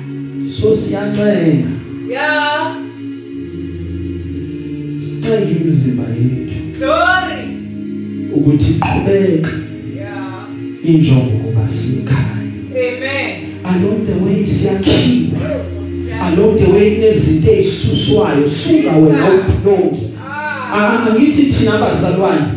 so 0.61 0.75
siyancenga 0.75 1.67
Yeah. 2.11 2.75
sincenga 4.97 5.51
imizimba 5.51 6.03
yethu 6.03 6.79
Glory. 6.79 7.44
Ukuthi 8.35 8.71
iqhubeke 8.71 9.49
Yeah. 9.95 10.47
injongo 10.95 11.37
kuba 11.43 11.67
sikhaya 11.67 12.35
Amen. 12.71 13.31
along 13.63 14.05
the 14.07 14.25
way 14.25 14.45
siyakhiwa 14.45 15.39
Hosea. 15.39 16.21
along 16.21 16.59
the 16.59 16.71
way 16.71 16.91
kunezinto 16.95 17.51
ezisuswayo 17.51 18.49
suka 18.49 18.91
wena 18.97 19.25
uphloki 19.33 20.05
Ah. 20.73 21.07
angithi 21.09 21.43
thina 21.43 21.73
abazalwane 21.73 22.47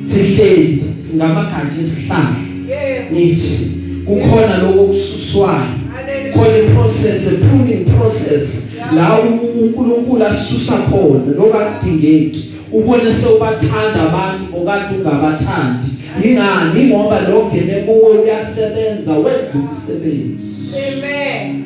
sihleli 0.00 0.82
singamagatsha 0.96 1.80
esihlahla 1.80 2.36
Yeah. 2.68 3.12
ngithi 3.12 3.70
kukhona 4.04 4.58
lokho 4.62 4.84
kususwayo 4.84 5.58
Hallelujah. 5.94 6.34
khona 6.34 6.58
iprocess 6.58 7.28
a 7.32 7.36
pruning 7.46 7.84
process 7.84 8.70
la 8.96 9.18
uNkulunkulu 9.20 10.24
asusa 10.24 10.72
khona 10.78 11.32
lokadingeki 11.36 12.44
ubone 12.74 13.12
sewubathanda 13.12 14.02
abantu 14.08 14.44
bokade 14.52 14.96
ungabathandi 14.96 15.86
yingani 16.24 16.84
ngoba 16.90 17.20
lo 17.28 17.46
ngene 17.46 17.80
kuwe 17.86 18.18
uyasebenza 18.22 19.12
wenza 19.12 19.58
umsebenzi 19.58 20.54
Amen. 20.74 21.64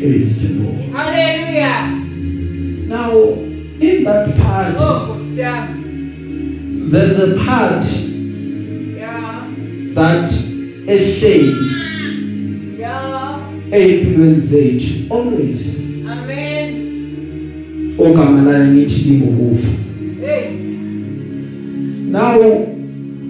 praise 0.00 0.40
the 0.40 0.48
lord 0.54 0.92
Hallelujah. 0.92 1.90
now 2.88 3.12
in 3.80 4.04
that 4.04 4.36
part 4.36 4.76
Oh, 4.80 5.14
Hosea. 5.18 5.68
there's 6.90 7.18
a 7.18 7.34
part 7.46 7.84
Yeah. 8.96 9.44
that 9.94 10.30
ehleli 10.86 11.54
Yeah. 12.78 13.38
empilweni 13.70 14.38
zethu 14.38 15.14
always 15.14 15.82
Amen. 16.10 16.74
ogama 17.98 18.52
layo 18.52 18.66
ngithi 18.74 19.08
lingukufa 19.10 19.68
Hey. 19.68 19.83
Now 22.14 22.66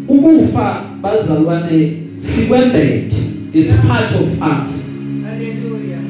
ukufa 0.09 0.85
bazalwane 1.03 1.93
sikwembethe 2.19 3.17
it's 3.55 3.73
part 3.87 4.15
of 4.15 4.43
us 4.43 4.91
Hallelujah. 5.25 6.01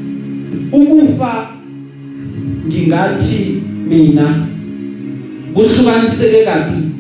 ukufa 0.73 1.49
ngingathi 2.67 3.63
mina 3.89 4.47
kuhlukaniseke 5.55 6.45
kabili 6.45 6.91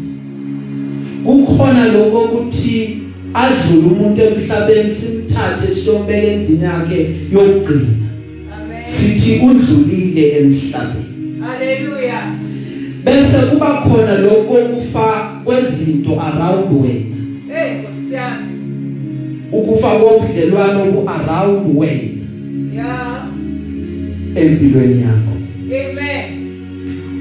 kukhona 1.24 1.84
lokho 1.92 2.24
ukuthi 2.24 2.98
adlule 3.34 3.86
umuntu 3.86 4.20
emhlabeni 4.20 4.90
simthathe 4.90 5.72
siyombeka 5.72 6.26
endlini 6.26 6.64
yakhe 6.64 7.10
yokugcina 7.32 8.08
Amen. 8.56 8.84
sithi 8.84 9.40
udlulile 9.46 10.28
emhlabeni 10.28 11.40
Hallelujah. 11.40 12.38
bese 13.04 13.38
kuba 13.50 13.66
khona 13.82 14.18
lokho 14.18 14.54
kufa 14.54 15.33
kwezinto 15.44 16.20
around 16.20 16.82
wena 16.82 17.14
Hey, 17.54 17.78
Nkosi 17.78 18.14
yami. 18.14 18.46
ukufa 19.52 19.88
kobudlelwano 19.98 20.84
ku 20.92 21.08
around 21.10 21.76
wena 21.76 22.14
Yeah. 22.74 23.26
empilweni 24.34 25.02
yakho 25.02 25.34
Amen. 25.66 26.24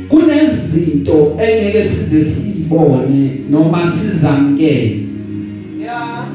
kunezinto 0.10 1.38
engeke 1.42 1.84
size 1.84 2.24
sibone 2.26 3.32
noma 3.52 3.88
sizamkele 3.92 5.00
Yeah. 5.82 6.26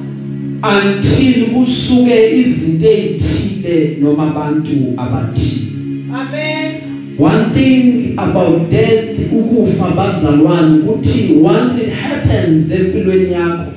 until 0.62 1.46
kusuke 1.46 2.38
izinto 2.40 2.87
ezithile 2.87 3.96
noma 4.01 4.22
abantu 4.31 4.70
abathile 4.96 5.68
Amen. 6.14 6.78
One 7.18 7.50
thing 7.54 8.14
about 8.18 8.70
death 8.70 9.33
ukufa 9.33 9.90
bazalwane 9.90 10.78
ukuthi 10.78 11.40
once 11.42 11.83
it 11.83 11.92
happens 11.92 12.70
empilweni 12.72 13.33
yakho 13.33 13.72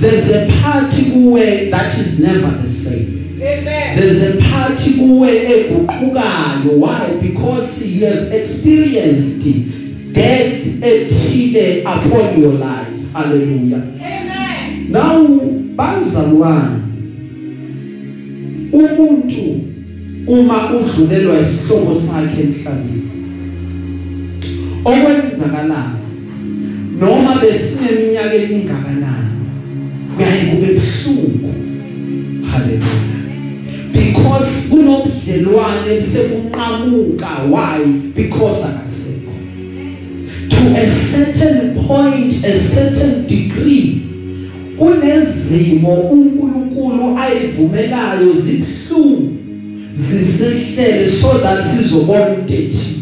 there's 0.00 0.30
a 0.30 0.46
part 0.62 0.94
kuwe 1.12 1.70
that 1.70 1.94
is 1.94 2.20
never 2.20 2.50
the 2.62 2.68
same. 2.68 3.38
Amen. 3.40 3.96
there's 3.96 4.22
a 4.22 4.42
part 4.50 4.80
kuwe 4.98 5.30
eguqukayo. 5.30 6.78
Why? 6.78 7.20
Because 7.20 7.86
you 7.86 8.06
have 8.06 8.32
experienced 8.32 9.44
death 10.12 10.66
ethile 10.82 11.82
upon 11.82 12.40
your 12.40 12.52
life. 12.52 13.12
Hallelujah. 13.12 13.82
Amen. 14.00 14.90
now 14.90 15.26
bazalwane 15.76 16.82
umuntu 18.72 19.73
uma 20.26 20.70
udlulelwa 20.70 21.40
isihlobo 21.40 21.94
sakhe 21.94 22.42
emhlabeni. 22.42 23.02
Okwenzakalayo 24.84 25.98
noma 27.00 27.34
besineminyaka 27.40 28.34
emingakanani 28.34 29.34
kuyaye 30.16 30.44
kube 30.50 30.68
buhlungu. 30.74 31.54
Haleluya. 32.50 33.18
Because 33.92 34.68
kunobudlelwane 34.70 35.94
besekunqamuka 35.94 37.50
why? 37.50 37.84
Because 38.14 38.64
akasekho. 38.64 39.32
To 40.48 40.76
a 40.76 40.86
certain 40.86 41.84
point 41.86 42.32
a 42.44 42.58
certain 42.58 43.26
degree 43.26 44.02
kunezimo 44.78 45.94
uNkulunkulu 45.94 47.18
ayivumelayo 47.18 48.32
zibhlungu 48.32 49.33
zisihlele 49.94 51.08
so 51.08 51.38
that 51.38 51.62
sizobona 51.64 52.34
into 52.34 52.54
ethi 52.54 53.00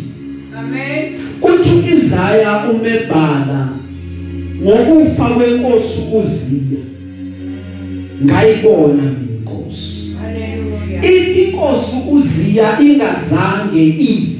Amen. 0.59 1.15
uthi 1.43 1.95
Isaya 1.95 2.65
umebhala 2.71 3.69
ngokufa 4.63 5.25
kwenkosi 5.25 6.01
uziya 6.23 6.81
ngayibona 8.25 9.03
mina 9.03 9.13
inkosi 9.39 10.15
Hallelujah. 10.23 11.05
if 11.05 11.37
inkosi 11.37 11.97
uziya 12.13 12.81
ingazange 12.81 13.87
ive 13.87 14.33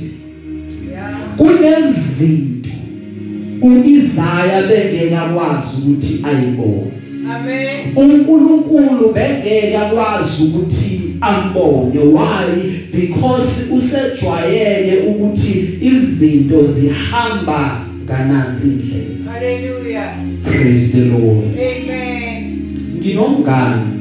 Yeah. 0.93 1.37
kunezinto 1.37 2.69
uIsaya 3.63 4.63
bengeke 4.63 5.17
akwazi 5.17 5.67
ukuthi 5.83 6.25
ayibone 6.27 6.93
Amen. 7.31 7.93
uNkulunkulu 7.97 9.13
bengeke 9.15 9.77
akwazi 9.77 10.43
ukuthi 10.45 11.01
ambone 11.21 11.99
why 11.99 12.73
because 12.93 13.73
usejwayele 13.77 15.03
ukuthi 15.09 15.79
izinto 15.81 16.65
zihamba 16.65 17.81
kananzi 18.09 18.69
indlela 18.69 19.33
Hallelujah. 19.33 20.15
praise 20.43 20.93
the 20.93 21.05
lord 21.05 21.45
Amen. 21.55 22.75
nginomngani 22.99 23.93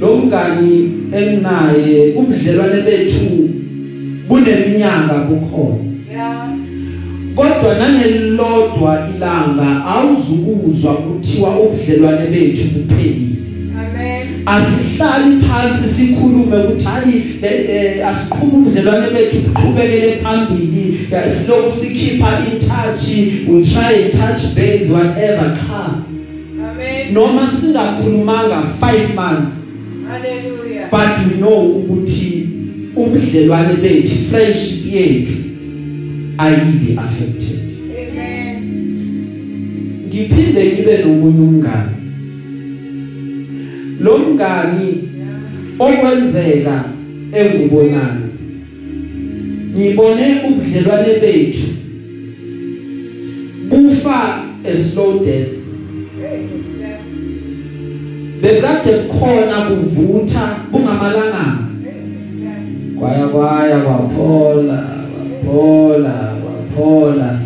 lo 0.00 0.16
mngani 0.16 0.92
enginaye 1.12 2.14
ubudlelwane 2.16 2.82
bethu 2.82 3.48
buneminyaka 4.28 5.14
bukhona. 5.28 5.89
Kodwa 7.40 7.74
nangelilodwa 7.74 9.08
ilanga 9.16 9.84
awuzukuzwa 9.84 10.94
kuthiwa 10.94 11.60
ubudlelwane 11.60 12.26
bethu 12.26 12.64
buphelile 12.74 13.36
Amen. 13.78 14.26
asihlali 14.46 15.40
phansi 15.40 15.88
sikhulume 15.88 16.56
ukuthi 16.56 16.84
hayi 16.84 17.22
eh, 17.42 17.70
eh, 17.70 18.08
asiqhube 18.08 18.56
ubudlelwane 18.56 19.10
bethu 19.10 19.36
buqhubekele 19.36 20.16
phambili 20.16 21.00
eh, 21.12 21.30
siloku 21.30 21.76
sikhipha 21.80 22.38
in 22.52 22.58
touch 22.58 23.02
we 23.48 23.64
try 23.64 24.04
and 24.04 24.12
touch 24.12 24.54
base 24.54 24.92
whatever 24.92 25.56
cha 25.56 25.94
Amen. 26.70 27.12
noma 27.14 27.46
singakhulumanga 27.46 28.62
5 28.80 29.14
months 29.14 29.54
Hallelujah. 30.08 30.90
but 30.90 31.26
we 31.26 31.36
know 31.38 31.62
ukuthi 31.62 32.48
ubudlelwane 32.96 33.74
bethu 33.82 34.16
friendship 34.30 34.94
yethu 34.94 35.49
ayibi 36.40 36.96
affected. 36.98 37.60
Amen. 38.00 38.56
ngiphinde 40.08 40.62
ngibe 40.72 40.98
nomunye 40.98 41.40
umngani. 41.48 41.96
Lo 44.00 44.18
mngani 44.18 45.08
okwenzeka 45.78 46.84
engubonayo 47.32 48.26
ngibone 49.74 50.26
ubudlelwane 50.48 51.12
bethu 51.22 51.68
bufa 53.68 54.44
a 54.64 54.76
slow 54.76 55.24
death. 55.24 55.52
Bekade 58.42 58.92
khona 59.12 59.56
kuvutha 59.68 60.56
bungamalanga 60.72 61.58
kwaya 62.98 63.28
kwaya 63.28 63.78
kwaphola. 63.80 64.99
Kwaphola 65.44 66.36
kwaphola 66.42 67.40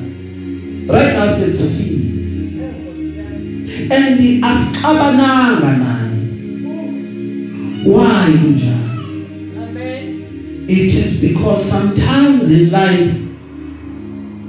right 0.89 1.15
now 1.17 1.27
yami. 1.27 2.01
and 3.91 4.45
asixabananga 4.45 5.77
naye 5.79 6.21
why 7.87 8.33
kunjalo 8.43 8.75
Amen. 9.63 10.25
it 10.69 10.79
is 10.95 11.21
because 11.21 11.65
sometimes 11.71 12.51
in 12.53 12.71
life 12.71 13.15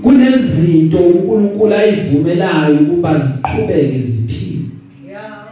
kunezinto 0.01 0.97
uNkulunkulu 0.97 1.73
ayivumelayo 1.75 2.75
ukuba 2.79 3.19
ziqhubeke 3.19 3.99
ziphile 4.01 4.45
Yeah. 5.07 5.47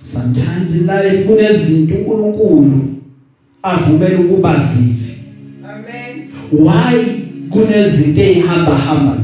sometimes 0.00 0.76
in 0.76 0.86
life 0.86 1.24
kunezinto 1.24 1.94
uNkulunkulu 1.94 2.80
avumela 3.62 4.20
ukuba 4.20 4.56
zife 4.56 5.16
Amen. 5.64 6.28
why 6.52 7.19
kunezinto 7.50 8.20
ezihamba 8.20 8.74
hamba 8.74 9.16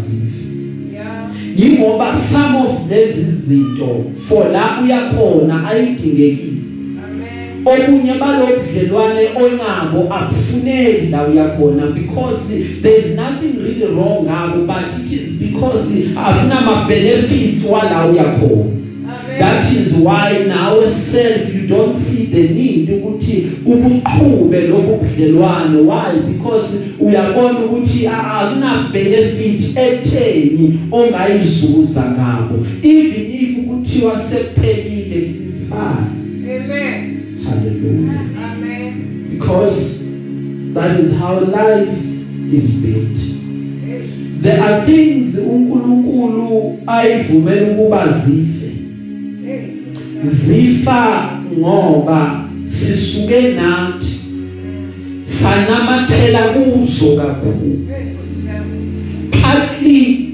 yingoba 1.57 2.15
some 2.15 2.57
of 2.57 2.91
lezi 2.91 3.23
zinto 3.23 4.05
for 4.29 4.53
la 4.53 4.81
uyakhona 4.85 5.69
ayidingekile 5.69 6.53
Amen. 7.05 7.65
obunye 7.65 8.15
balobudlelwane 8.15 9.29
onabo 9.37 10.15
akufuneki 10.15 11.07
la 11.07 11.27
uyakhona 11.27 11.87
because 11.87 12.65
there 12.83 12.99
is 12.99 13.17
nothing 13.17 13.59
really 13.63 13.87
wrong 13.87 14.25
ngabo 14.25 14.67
but 14.67 15.05
it 15.05 15.13
is 15.13 15.39
because 15.39 16.05
akunama 16.17 16.85
benefits 16.89 17.65
wala 17.71 18.07
uyakhona 18.07 18.65
Amen. 18.65 19.39
that 19.39 19.65
is 19.65 19.95
why 19.95 20.45
nawe 20.49 20.89
self 20.89 21.55
you 21.55 21.67
don't 21.67 21.95
see 21.95 22.27
the 22.27 22.55
need 22.55 22.91
ukuthi 22.91 23.46
ubuqhube 23.67 24.61
lobu 24.69 24.97
budlelwane 24.97 25.81
why? 25.81 26.33
Because 26.33 26.79
uyabona 27.01 27.59
ukuthi 27.59 28.07
akuna 28.07 28.91
benefit 28.93 29.77
etheni 29.79 30.79
ongayizuza 30.93 32.05
ngabo. 32.11 32.67
Even 32.83 33.27
if 33.31 33.67
kuthiwa 33.69 34.19
sekuphelile 34.19 35.17
it's 35.47 35.69
fine. 35.69 36.57
Amen. 36.57 37.17
hallelujah. 37.45 38.21
Amen. 38.45 39.07
because 39.39 40.07
that 40.75 40.99
is 41.01 41.19
how 41.19 41.39
life 41.41 41.89
is 42.53 42.75
built. 42.75 43.19
There 44.43 44.61
are 44.63 44.87
things 44.87 45.39
uNkulunkulu 45.39 46.79
ayivumela 46.87 47.73
ukuba 47.73 48.09
zife. 48.09 48.71
Zifa 50.25 51.31
ngoba 51.59 52.46
sisuke 52.67 53.41
nathi 53.55 54.21
sanamathela 55.23 56.39
kuzo 56.55 57.17
kakhulu 57.17 57.89
partly 59.31 60.29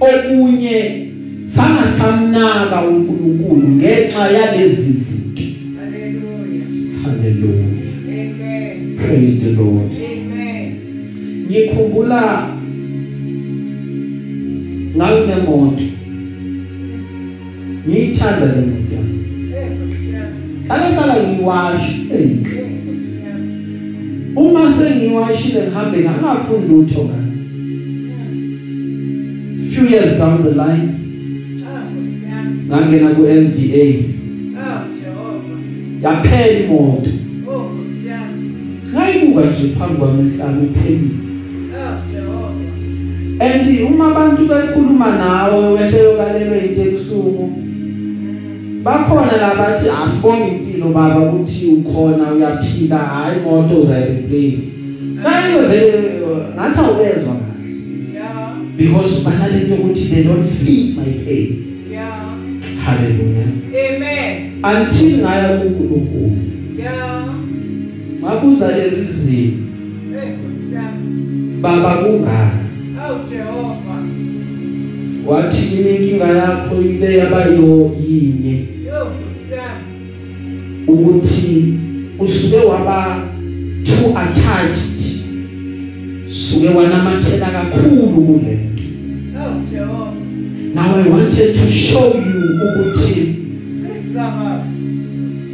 okunye 0.00 1.08
sangasamnaka 1.42 2.82
uNkulunkulu 2.88 3.68
ngenxa 3.68 4.30
yalezi 4.30 4.92
zinto 4.92 5.42
Hallelujah. 5.80 6.66
hallelujah 7.04 7.66
Amen. 8.08 8.96
praise 8.96 9.40
the 9.40 9.50
lord 9.50 9.92
Amen. 9.92 10.76
ngikhumbula 11.50 12.48
ngalinemoto 14.96 15.84
ngiyithanda 17.88 18.46
le 18.46 18.62
moto 18.66 18.98
Kusiyami. 20.68 20.94
hlala 20.94 21.14
hlala 21.14 21.14
ngiwashi 21.28 21.92
hey 22.10 22.24
Eh, 22.24 22.30
Kusiyami. 22.86 23.52
uma 24.36 24.72
sengiwashile 24.72 25.60
ngihambe 25.62 25.98
ngangafuni 25.98 26.68
lutho 26.68 27.00
ngani 27.04 27.28
few 29.70 29.84
years 29.86 30.18
down 30.18 30.42
the 30.42 30.50
line 30.54 30.88
Ah, 31.64 31.82
Kusiyami. 31.94 32.68
ngangena 32.68 33.08
ku 33.14 33.22
MVA 33.22 33.86
Ah, 34.58 34.84
Jehova. 34.94 35.54
yaphela 36.02 36.58
imoto 36.60 37.10
Oh, 37.48 37.70
Kusiyami. 37.74 38.50
ngayibuka 38.92 39.40
nje 39.50 39.74
phambi 39.78 39.96
kwami 39.98 40.30
hlanu 40.30 40.64
iphelile 40.64 41.14
Ah, 41.76 41.96
Jehova. 42.12 42.52
and 43.40 43.80
uma 43.94 44.04
abantu 44.10 44.42
bekhuluma 44.48 45.16
nawe 45.18 45.72
wehlelo 45.74 46.16
kalelwe 46.18 46.58
into 46.58 46.80
ebuhlungu 46.82 47.67
bakhona 48.82 49.36
labathi 49.36 49.88
asibonge 50.04 50.48
impilo 50.48 50.88
baba 50.88 51.20
ukuthi 51.20 51.66
ukhona 51.66 52.32
uyaphila 52.32 52.96
hayi 52.98 53.38
imoto 53.40 53.80
uzayireplace 53.80 54.62
nayo 55.22 55.68
vele 55.68 56.20
ngathi 56.54 56.80
awubezwa 56.80 57.34
kahle 57.34 57.48
Yeah. 58.14 58.54
because 58.76 59.24
banalento 59.24 59.74
ukuthi 59.74 60.08
they 60.14 60.24
don't 60.24 60.46
feel 60.48 60.94
my 60.96 61.12
pain 61.24 61.64
Yeah. 61.90 62.26
hallelujah 62.84 63.48
Amen. 63.68 64.52
until 64.64 65.18
ngaya 65.18 65.58
kuNkulunkulu 65.58 66.32
Yeah. 66.78 67.24
ngabuza 68.22 68.68
le 68.76 68.90
reason 68.90 69.52
Eh, 70.14 70.34
Kusiyami. 70.44 71.60
baba 71.60 71.94
kungani 71.94 72.68
Oh, 73.10 73.18
Jehova. 73.30 73.97
Wathi 75.28 75.76
yini 75.76 75.96
inkinga 75.96 76.26
yakho 76.26 76.82
ile 76.82 77.18
yabayo 77.18 77.90
yinye 78.08 78.64
ukuthi 80.88 81.74
usuke 82.18 82.56
waba 82.56 83.22
too 83.84 84.18
attached 84.18 85.02
suke 86.30 86.68
wanamathela 86.68 87.46
kakhulu 87.46 88.22
kulento 88.26 88.68
Oh, 89.40 89.62
Jehova. 89.72 90.12
now 90.74 90.96
i 90.96 91.08
wanted 91.08 91.54
to 91.54 91.70
show 91.70 92.06
you 92.14 92.68
ukuthi 92.68 93.36
Sisaba. 94.04 94.64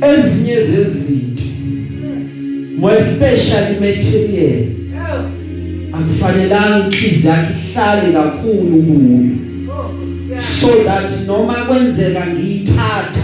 ezinye 0.00 0.56
zezinto 0.62 1.42
more 2.78 2.94
especially 2.98 3.74
material 3.80 4.64
akufanelanga 5.92 6.86
inhliziyo 6.86 7.32
yakhe 7.32 7.52
ihlale 7.70 8.12
kakhulu 8.12 8.82
kuyo. 8.82 9.43
So 10.40 10.84
that 10.84 11.10
noma 11.26 11.54
kwenzeka 11.54 12.26
ngiyithatha 12.26 13.20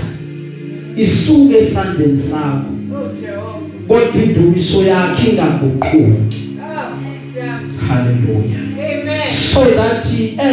isuke 0.97 1.57
esandleni 1.57 2.17
sakho 2.19 2.71
Oh, 2.95 3.09
Jehova. 3.21 3.61
kodwa 3.89 4.23
indumiso 4.23 4.83
yakhe 4.83 5.31
ingaguquki 5.31 6.49
Ah, 6.63 6.91
Kusiyami. 6.91 7.73
haleluya 7.89 8.61
Amen. 8.79 9.33
so 9.33 9.65
that 9.65 10.05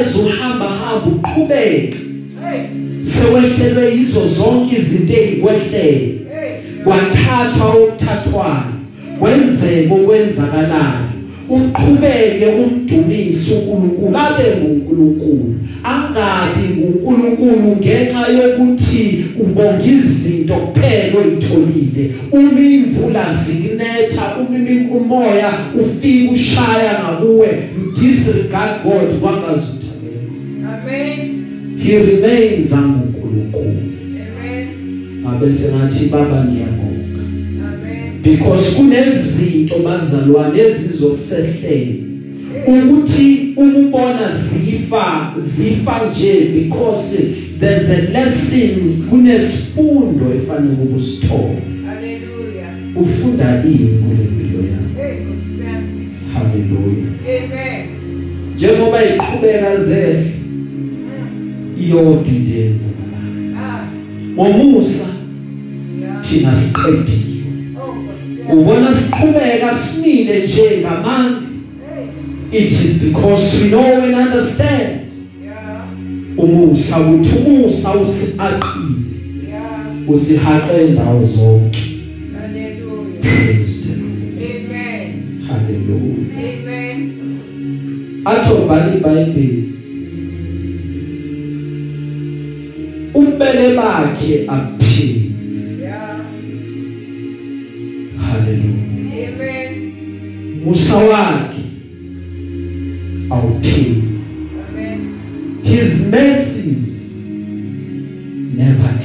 ezohamba 0.02 0.66
hamba 0.68 1.06
uqhubeke 1.08 1.98
Hey, 2.44 2.64
sewehlelwe 3.02 3.92
yizo 3.96 4.28
zonke 4.28 4.76
izinto 4.76 5.14
ezikwehlele 5.14 5.82
hey. 5.82 6.84
kwathathwa 6.84 7.68
okuthathwayo 7.68 8.64
kwenzeka 9.20 9.94
okwenzakalayo 9.96 11.07
uqhubeke 11.50 12.46
umdumisi 12.64 13.52
uNkulunkulu 13.54 14.18
abe 14.18 14.44
nguNkulunkulu 14.62 15.56
angabi 15.84 16.66
nguNkulunkulu 16.78 17.76
ngenxa 17.80 18.28
yokuthi 18.38 19.26
ubonga 19.40 19.84
izinto 19.84 20.54
kuphela 20.54 21.20
oyitholile 21.20 22.14
uma 22.32 22.60
imvula 22.60 23.34
zikunetha 23.34 24.26
uma 24.40 24.98
umoya 24.98 25.54
ufika 25.82 26.32
ushaya 26.34 27.00
ngakuwe 27.04 27.48
disregard 28.00 28.84
God 28.84 29.20
kwangazuthabeka 29.20 29.88
Amen. 30.74 31.80
he 31.84 32.06
remains 32.06 32.74
anguNkulunkulu 32.74 33.78
Amen. 34.40 34.68
ngabe 35.22 35.50
sengathi 35.50 36.06
baba 36.06 36.46
ngiyabonga. 36.46 36.87
Because 38.32 38.76
kunezinto 38.76 39.76
bazalwane 39.80 40.60
ezizosehlela 40.60 41.94
ukuthi 42.68 43.54
ukubona 43.58 44.30
zifa 44.36 45.34
zifa 45.40 46.02
nje 46.12 46.46
because 46.54 47.18
there's 47.60 47.90
a 47.90 48.02
lesson 48.12 49.04
kunesifundo 49.10 50.26
efanele 50.36 50.78
ubusithola 50.84 51.62
Hallelujah. 51.86 53.02
ufunda 53.02 53.64
ini 53.66 53.78
kule 53.78 54.24
mpilo 54.32 54.64
yakho 54.64 55.02
Hey, 55.02 55.18
Kusiyami. 55.26 56.08
haleluya 56.34 57.08
Amen. 57.24 57.86
njengoba 58.56 59.06
iqhubeka 59.06 59.78
zehle 59.78 60.24
iyodwa 61.82 62.26
into 62.28 62.52
eyenzakalayo 62.52 63.58
Ah, 63.60 63.88
ngomusa 64.34 65.06
yeah. 66.02 66.22
thina 66.22 66.56
siqedile 66.56 66.98
Oh, 66.98 67.04
Kusiyami. 67.04 67.37
Ubona 68.54 68.94
siqhubeka 68.94 69.72
simile 69.76 70.44
nje 70.44 70.78
ngamandla 70.82 71.42
Hey, 72.52 72.66
it 72.66 72.72
is 72.72 73.04
because 73.04 73.64
we 73.64 73.70
know 73.70 74.04
and 74.04 74.16
understand 74.16 75.00
yeah. 75.44 76.38
umusa 76.38 77.00
uthi 77.00 77.36
umusa 77.48 77.94
usihaqile 77.94 78.96
Yeah. 79.50 80.10
usihaqe 80.10 80.88
indawo 80.88 81.24
zonke 81.26 81.80
Hallelujah. 82.40 83.22
praise 83.22 83.84
the 83.88 83.96
lord 83.96 84.44
Amen. 84.44 85.42
hallelujah 85.48 86.28
Amen. 86.38 87.00
athi 88.26 88.54
ubhala 88.54 88.96
iBhayibheli 88.96 89.64
ubele 93.14 93.76
bakhe 93.76 94.46
aphile 94.48 95.27
hallelujah 98.38 99.30
Amen. 99.30 100.62
musa 100.66 100.96
wakhe 100.98 101.62
awupheli 103.30 104.04
Amen. 104.70 105.00
his 105.64 106.08
mercies 106.12 107.26
never 108.56 108.90
end 108.90 109.04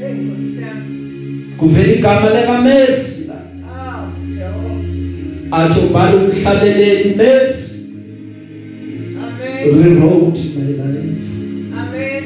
Hey, 0.00 0.14
Kusiyami. 0.30 1.54
kuvela 1.58 1.92
igama 1.92 2.30
lika 2.40 2.62
Messi 2.62 3.30
Ah, 3.30 4.06
Jehova. 4.34 5.56
athi 5.56 5.80
ubhala 5.86 6.16
umhlabeleli 6.16 7.14
Messi 7.14 7.92
Amen. 9.24 9.82
rewrote 9.84 10.40
my 10.56 10.72
life 10.72 11.24
Amen. 11.78 12.24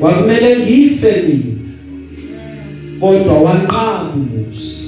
kwakumele 0.00 0.56
ngife 0.58 1.22
mina 1.22 1.52
Mm. 2.94 3.00
kodwa 3.00 3.40
wanqaba 3.42 4.12
umusa 4.14 4.81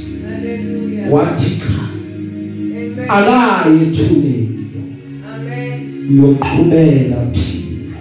Amen. 3.09 3.35
akaye 3.35 3.83
ethuneni 3.83 4.49
Amen. 5.35 5.81
uyoqhubeka 6.11 7.17
phila 7.33 7.97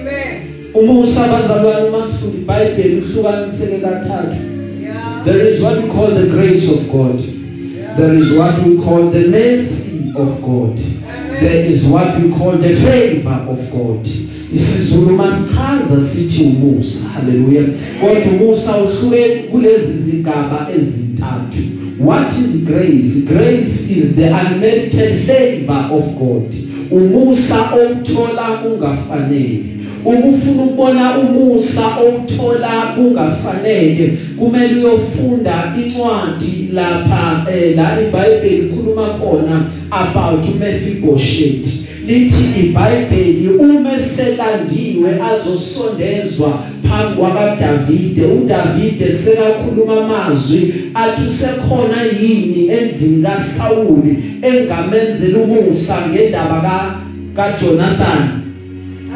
Amen. 0.00 0.40
umusa 0.74 1.24
abazalwane 1.24 1.90
masifunda 1.90 2.38
iBhayibheli 2.38 2.96
uhlukaniseke 3.02 3.76
kathathu 3.78 4.36
Yeah. 4.82 5.24
there 5.24 5.48
is 5.50 5.60
what 5.62 5.76
we 5.82 5.88
call 5.90 6.14
the 6.14 6.26
grace 6.26 6.68
of 6.70 6.90
God 6.92 7.20
Yeah. 7.20 7.96
there 7.96 8.18
is 8.18 8.32
what 8.32 8.66
we 8.66 8.76
call 8.84 9.10
the 9.10 9.26
mercy 9.28 10.12
of 10.14 10.40
God 10.42 10.78
Amen. 10.78 11.40
there 11.40 11.66
is 11.72 11.84
what 11.88 12.18
we 12.22 12.28
call 12.38 12.52
the 12.58 12.74
favor 12.74 13.38
of 13.50 13.58
God 13.72 14.06
isizulu 14.54 15.16
masichaza 15.16 16.00
sithi 16.00 16.42
umusa 16.44 17.08
haleluya 17.08 17.62
kodwa 18.00 18.32
umusa 18.40 18.76
uhluke 18.76 19.28
kulezi 19.50 19.92
zigaba 20.02 20.68
ezintathu 20.78 21.58
what 21.98 22.32
is 22.32 22.64
grace? 22.64 23.26
Grace 23.26 23.90
is 23.90 24.16
the 24.16 24.28
unmerited 24.28 25.26
favor 25.26 25.88
of 25.92 26.18
God. 26.18 26.54
Umusa 26.90 27.72
othola 27.72 28.62
ungafanele 28.64 29.64
uma 30.04 30.18
ufuna 30.26 30.62
ukubona 30.62 31.18
umusa 31.18 31.82
othola 31.96 32.94
kungafanele. 32.96 34.18
Kumele 34.38 34.74
uyofunda 34.74 35.74
incwadi 35.76 36.68
lapha 36.72 37.46
eh, 37.52 37.76
la 37.76 38.00
iBhayibheli 38.00 38.56
ikhuluma 38.66 39.06
khona 39.18 39.64
about 39.90 40.44
uMephibosheth 40.48 41.87
lithi 42.08 42.60
iBhayibheli 42.60 43.48
uma 43.48 43.98
selandiwe 43.98 45.10
azosondezwa 45.22 46.64
phambi 46.88 47.16
kwaDavide 47.16 48.24
uDavide 48.24 49.12
sekakhuluma 49.12 50.04
amazwi 50.04 50.74
athi 50.94 51.28
usekhona 51.28 52.02
yini 52.20 52.68
endlini 52.68 53.22
kaSawuli 53.22 54.16
engamenzela 54.42 55.38
umusa 55.38 55.96
ngendaba 56.10 56.60
ka 56.60 56.94
kaJonathan 57.36 58.28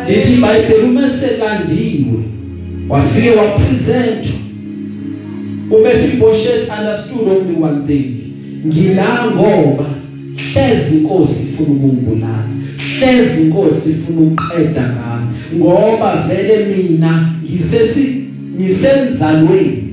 lithi 0.09 0.33
iBhayibheli 0.33 0.83
uma 0.85 1.11
selandiwe 1.11 2.23
wafike 2.89 3.31
wapresentwa. 3.31 4.33
uMephibosheth 5.71 6.69
understood 6.79 7.29
only 7.29 7.63
one 7.63 7.87
thing 7.87 8.17
ngila 8.67 9.31
ngoba 9.31 9.85
hlezi 10.37 10.99
inkosi 10.99 11.43
ifuna 11.43 11.71
ukungibulala. 11.71 12.62
Hlezi 13.03 13.43
inkosi 13.43 13.91
ifuna 13.91 14.21
ukuqeda 14.21 14.83
ngami 14.83 15.59
ngoba 15.59 16.25
vele 16.29 16.67
mina 16.67 17.29
ngisesi 17.45 18.25
ngisenzalweni 18.57 19.85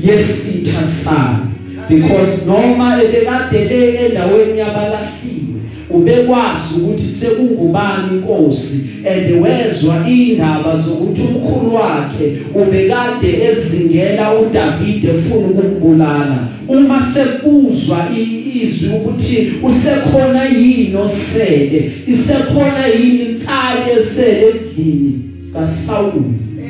yesitha 0.00 0.84
sami 0.84 1.48
because 1.88 2.46
noma 2.46 3.02
ebekade 3.02 3.64
le 3.64 4.06
endaweni 4.06 4.58
yabalahliwe 4.58 5.47
ubekwazi 5.90 6.80
ukuthi 6.82 7.04
sekungubani 7.04 8.08
inkosi 8.16 8.88
and 9.06 9.42
wezwa 9.42 10.08
indaba 10.08 10.76
zokuthi 10.76 11.22
umkhulu 11.22 11.74
wakhe 11.74 12.32
ubekade 12.54 13.42
ezingela 13.50 14.34
uDavide 14.34 15.08
efuna 15.08 15.46
ukumbulala 15.46 16.38
uma 16.68 17.00
sekuzwa 17.02 18.06
izwi 18.62 18.88
ukuthi 18.88 19.52
usekhona 19.62 20.44
yini 20.44 20.96
osele 20.96 21.92
isekhona 22.06 22.86
yini 22.86 23.24
insali 23.24 23.90
esele 23.98 24.46
endlini 24.48 25.20
kaSawuli 25.52 26.24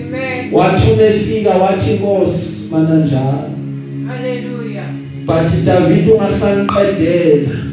Amen. 0.08 0.52
wathi 0.52 0.90
umefika 0.92 1.50
wathi 1.50 1.90
inkosi 1.90 2.68
mana 2.70 2.96
njalo 2.96 3.50
Hallelujah. 4.08 4.86
but 5.26 5.64
David 5.64 6.08
ungasanqedela 6.08 6.88
Hey, 6.98 7.44
Hosea. 7.44 7.67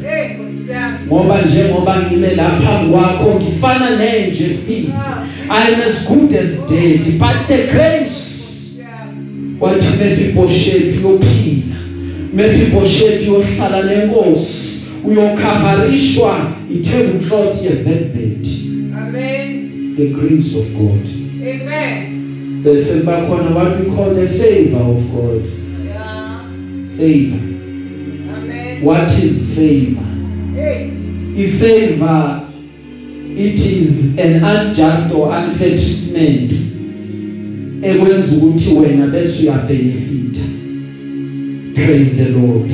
Ngoba 1.06 1.42
njengoba 1.42 2.02
ngime 2.02 2.34
lapha 2.34 2.78
kwakho 2.90 3.40
ngifana 3.40 3.90
nenje 3.96 4.44
fika 4.66 5.26
I 5.48 5.74
am 5.74 5.80
as 5.80 6.08
good 6.08 6.32
as 6.34 6.66
dead 6.68 7.18
but 7.18 7.46
the 7.48 7.66
grace 7.72 8.36
Yeah. 8.78 9.08
wathi 9.60 9.98
Mephibosheth 10.04 11.04
uyophila 11.04 11.76
Mephibosheth 12.34 13.28
uyohlala 13.28 13.82
nenkosi 13.82 14.86
uyokhavarishwa 15.04 16.52
i-tablecloth 16.74 17.62
ye-velvet 17.64 18.46
Amen. 18.98 19.94
the 19.96 20.06
grace 20.08 20.56
of 20.58 20.76
God 20.78 21.06
Amen. 21.42 22.62
bese 22.64 23.02
bakhona 23.04 23.50
what 23.54 23.80
we 23.80 23.86
call 23.96 24.14
the 24.14 24.26
favor 24.28 24.80
of 24.80 25.12
God 25.12 25.42
Yeah. 25.86 26.40
favor 26.98 27.38
Amen. 28.36 28.84
what 28.84 29.10
is 29.10 29.46
favor 29.54 30.02
Hey. 30.02 30.15
Ifavor 31.36 32.40
it 33.38 33.58
is 33.58 34.18
an 34.18 34.44
unjust 34.44 35.12
or 35.14 35.28
unfair 35.28 35.78
treatment 35.78 36.52
ekwenza 37.82 38.36
ukuthi 38.36 38.74
wena 38.74 39.06
bese 39.06 39.42
uyabenefita 39.42 40.40
praise 41.74 42.16
the 42.16 42.30
lord. 42.30 42.72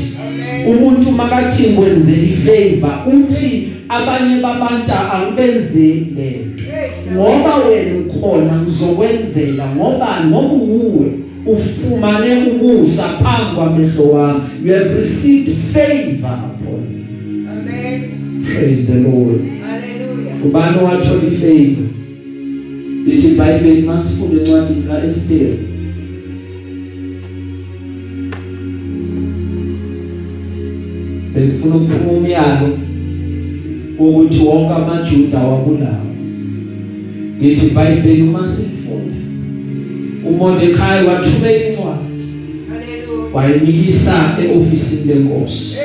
Umuntu 0.69 1.13
makathi 1.13 1.63
kwenzela 1.63 2.23
ifavor 2.23 3.15
uthi 3.15 3.69
abanye 3.89 4.41
babantu 4.43 4.93
angibenzele 5.13 6.53
Hey, 6.73 6.91
ngoba 7.15 7.57
wena 7.57 7.99
ukhona 7.99 8.63
ngizokwenzela. 8.63 9.67
Ngoba 9.77 10.25
ngoba 10.27 10.55
uwe 10.55 11.07
ufumane 11.47 12.35
umusa 12.51 13.03
phambi 13.03 13.55
kwamehlo 13.57 14.11
wami. 14.13 14.41
You 14.65 14.73
have 14.75 14.95
received 14.95 15.57
favor. 15.73 16.52
Praise 18.53 18.87
the 18.87 19.01
lord. 19.01 19.41
Hallelujah. 19.41 20.45
ubani 20.47 20.79
wathola 20.85 21.23
ifavor 21.27 21.85
lithi 23.07 23.29
iBhayibheli 23.29 23.83
masifunde 23.83 24.37
incwadi 24.37 24.75
kaEsther 24.89 25.57
bekufuna 31.35 31.77
ukuphuma 31.77 32.13
umyalo 32.13 32.79
wokuthi 33.99 34.45
wonke 34.45 34.73
amaJuda 34.75 35.39
wabulawa. 35.39 36.07
Ngithi 37.39 37.67
iBhayibheli 37.67 38.23
uma 38.23 38.49
sifunda 38.49 39.17
uMordekhai 40.29 41.07
wathumela 41.07 41.67
incwadi. 41.67 42.03
Hallelujah. 42.71 43.35
wayinikisa 43.35 44.37
eofisini 44.45 45.15
lenkosi. 45.15 45.79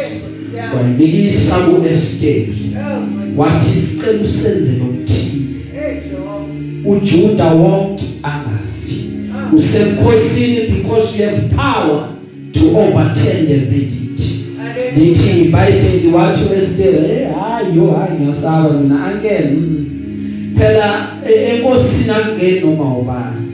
Hey, 0.71 0.79
Hosea. 0.79 0.83
wayinikisa 0.83 1.55
kuEsther 1.55 2.29
Oh, 2.77 2.99
my 2.99 3.37
wathi 3.37 3.69
isicelo 3.79 4.27
senzele 4.27 4.81
ukuthini 4.83 5.55
Hey, 5.73 5.95
Jehovah. 6.09 7.01
uJuda 7.03 7.45
wonke 7.45 8.03
angafi 8.23 9.09
usemkhosini 9.53 10.61
because 10.67 11.19
you 11.19 11.25
have 11.29 11.41
power 11.55 12.09
to 12.51 12.59
overturn 12.79 13.47
the 13.47 13.55
verdict 13.55 14.21
Hallelujah. 14.57 14.97
lithi 14.97 15.41
iBhayibheli 15.41 16.07
wathi 16.13 16.43
uEsther 16.53 16.95
eh 16.95 17.27
hayi 17.41 17.77
yo 17.77 17.91
hayi 17.91 18.19
ngiyasaba 18.19 18.69
mina 18.73 19.05
angene 19.05 19.51
mm. 19.51 20.53
phela 20.57 21.07
e- 21.29 21.55
enkosini 21.55 22.11
angene 22.11 22.59
noma 22.59 22.97
ubani 22.97 23.46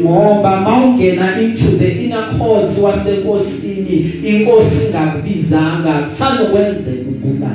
ngoba 0.00 0.60
mawungena 0.60 1.40
into 1.40 1.64
the 1.78 2.04
inner 2.04 2.38
courts 2.38 2.78
wasenkosini 2.78 4.12
inkosi 4.24 4.86
ingakubizanga. 4.86 5.92
Kusanokwenzeka 5.92 7.08
ubulala 7.08 7.54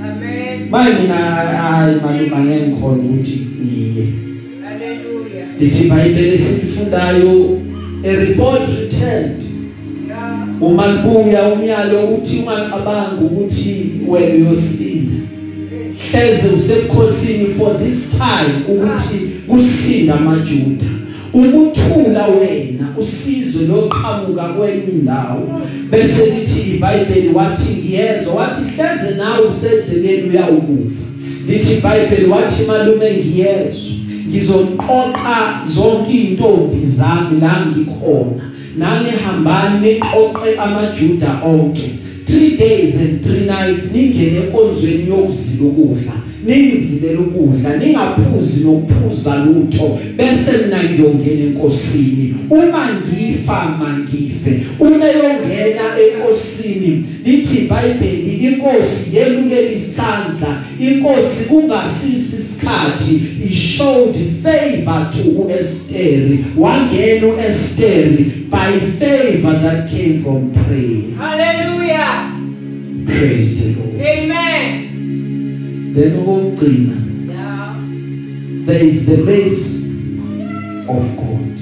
Amen. 0.00 0.70
manje 0.70 1.02
mina 1.02 1.14
hayi 1.16 1.96
maluma 2.02 2.44
ngeke 2.44 2.66
ngikhona 2.66 3.02
ukuthi 3.02 3.46
ngiye 3.64 4.06
Hallelujah. 4.64 5.46
lithi 5.60 5.84
iBhayibheli 5.84 6.38
silifundayo 6.38 7.60
a 8.04 8.16
report 8.16 8.62
returned. 8.80 9.42
Uma 10.60 10.86
libuya 10.86 11.42
umyalo 11.52 12.06
uthi 12.06 12.38
ungacabanga 12.38 13.20
ukuthi 13.20 13.90
wena 14.08 14.34
uyosinda. 14.34 15.16
Hleze 16.10 16.48
usebukhosini 16.56 17.46
for 17.58 17.78
this 17.84 18.10
time 18.10 18.64
ukuthi 18.68 19.18
kusinda 19.48 20.14
amaJuda. 20.14 20.86
Umuthula 21.32 22.26
wena 22.26 22.94
usizo 22.98 23.58
loqhamuka 23.68 24.42
kwenye 24.42 24.82
indawo 24.92 25.60
bese 25.90 26.34
lithi 26.34 26.70
iBhayibheli 26.70 27.28
wathi 27.34 27.72
ngiyezwa. 27.72 28.34
Wathi 28.34 28.60
hleze 28.76 29.14
nawe 29.16 29.46
usendleleni 29.46 30.30
uyawukufa. 30.30 31.04
Lithi 31.48 31.74
iBhayibheli 31.74 32.26
wathi 32.26 32.64
malume 32.64 33.10
ngiyezwa. 33.10 33.92
Ngizoqoqa 34.28 35.62
zonke 35.74 36.12
intombi 36.12 36.86
zami 36.86 37.40
la 37.40 37.66
ngikhona. 37.66 38.44
Nanihambani 38.78 39.88
niqoqe 39.88 40.56
amaJuda 40.58 41.40
onke. 41.44 41.90
3 42.26 42.56
days 42.56 42.96
and 42.96 43.20
3 43.26 43.46
nights 43.46 43.92
ningene 43.92 44.36
enkonzweni 44.36 45.08
yokuzila 45.08 45.68
ukudla. 45.68 46.12
Ningizilele 46.46 47.16
ukudla 47.18 47.76
ningaphuzi 47.76 48.64
nokuphuza 48.64 49.36
lutho 49.36 49.98
bese 50.16 50.52
mina 50.58 50.84
ngiyongena 50.84 51.42
enkosini. 51.42 52.34
Uma 52.50 52.88
ngifa 52.92 53.76
mangife 53.78 54.66
uma 54.80 55.06
yongena 55.06 55.82
enkosini 56.06 57.04
lithi 57.24 57.58
iBhayibheli 57.58 58.34
inkosi 58.46 59.16
yelule 59.16 59.72
isandla. 59.72 60.64
Inkosi 60.80 61.44
kungasisi 61.48 62.36
isikhathi. 62.36 63.20
I 63.44 63.54
showed 63.54 64.16
favor 64.42 65.10
to 65.12 65.50
Esther 65.50 66.38
wangena 66.56 67.26
uEsther 67.26 68.08
by 68.50 68.72
favor 68.98 69.52
that 69.62 69.90
came 69.90 70.22
from 70.22 70.52
prayer. 70.52 71.16
Hallelujah. 71.18 72.32
praise 73.06 73.74
the 73.74 73.80
Lord. 73.80 74.00
Amen. 74.00 74.85
Then 75.96 76.12
ukugcina 76.16 76.96
Yeah. 77.28 77.74
there 78.66 78.84
is 78.86 79.06
the 79.06 79.16
mercy 79.16 79.86
of 80.88 81.02
God 81.16 81.58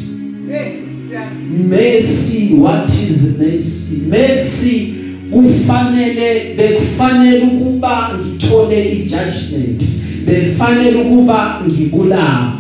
Hey, 0.51 0.80
Hosea. 0.82 1.30
mercy 1.68 2.55
what 2.55 2.89
is 2.89 3.39
mercy 3.39 3.97
mercy 4.09 4.95
kufanele 5.30 6.55
bekufanele 6.57 7.43
ukuba 7.45 8.11
ngithole 8.20 8.93
ijudgment 8.93 9.82
befanele 10.26 10.97
ukuba 10.97 11.62
ngibulawe 11.66 12.53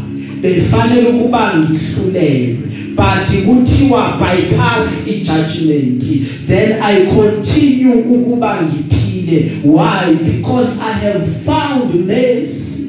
befanele 0.42 1.08
ukuba 1.08 1.52
ngihlulelwe 1.58 2.68
but 2.96 3.44
kuthiwa 3.46 4.18
bypass 4.18 5.08
ijudgment 5.08 6.04
then 6.46 6.82
i 6.82 7.06
continue 7.06 7.94
ukuba 7.94 8.62
ngiphile. 8.62 8.94
Ngiphile 9.24 9.50
why? 9.64 10.14
Because 10.24 10.80
i 10.82 10.92
have 10.92 11.26
found 11.46 11.94
mercy. 12.06 12.84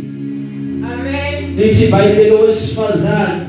Amen. 0.83 1.55
lithi 1.57 1.85
iBhayibheli 1.85 2.31
owesifazane 2.31 3.41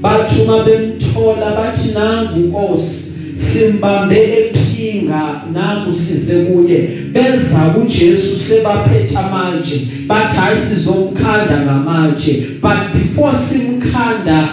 bathuma 0.00 0.64
bemthola 0.64 1.50
bathi 1.56 1.92
nangu 1.94 2.40
Nkosi 2.40 3.12
simbambe 3.34 4.16
ephinga 4.22 5.42
nangu 5.52 5.94
size 5.94 6.34
kuye. 6.44 6.88
Beza 7.12 7.58
kuJesu 7.58 8.38
sebaphetha 8.38 9.22
manje 9.22 9.80
bathi 10.06 10.36
hayi 10.36 10.56
sizomkhanda 10.58 11.60
ngamatshe 11.64 12.32
but 12.62 12.78
before 12.94 13.36
simkhanda 13.38 14.38
we- 14.42 14.48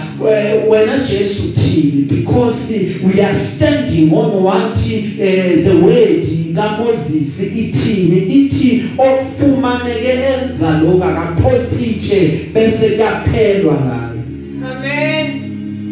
wena 0.69 1.05
Jesu 1.07 1.43
thini 1.53 2.07
because 2.07 2.73
we 3.03 3.21
are 3.21 3.33
standing 3.33 4.13
on 4.13 4.43
what 4.43 4.75
uh, 4.75 4.75
the 4.75 5.79
word 5.83 6.25
kaMoses 6.55 7.55
ithini 7.55 8.17
ithi 8.17 8.83
okufumaneke 8.97 10.09
enza 10.09 10.79
lokho 10.79 11.03
akaphonsitshe 11.03 12.39
bese 12.53 12.89
kuyaphelwa 12.89 13.73
ngayo 13.73 14.23
Amen. 14.71 15.41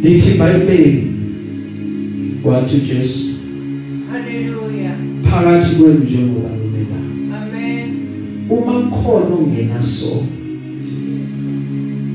lithi 0.03 0.32
iBhayibheli 0.36 1.07
wathi 2.45 2.78
Jesu 2.78 3.25
Hallelujah. 4.11 4.95
phakathi 5.32 5.75
kwenu 5.75 5.99
njengoba 5.99 6.49
nimelana 6.49 7.38
Amen. 7.38 7.95
uma 8.49 8.82
kukhona 8.89 9.36
ongena 9.36 9.84
so 9.84 10.05
Jesus. 10.05 10.23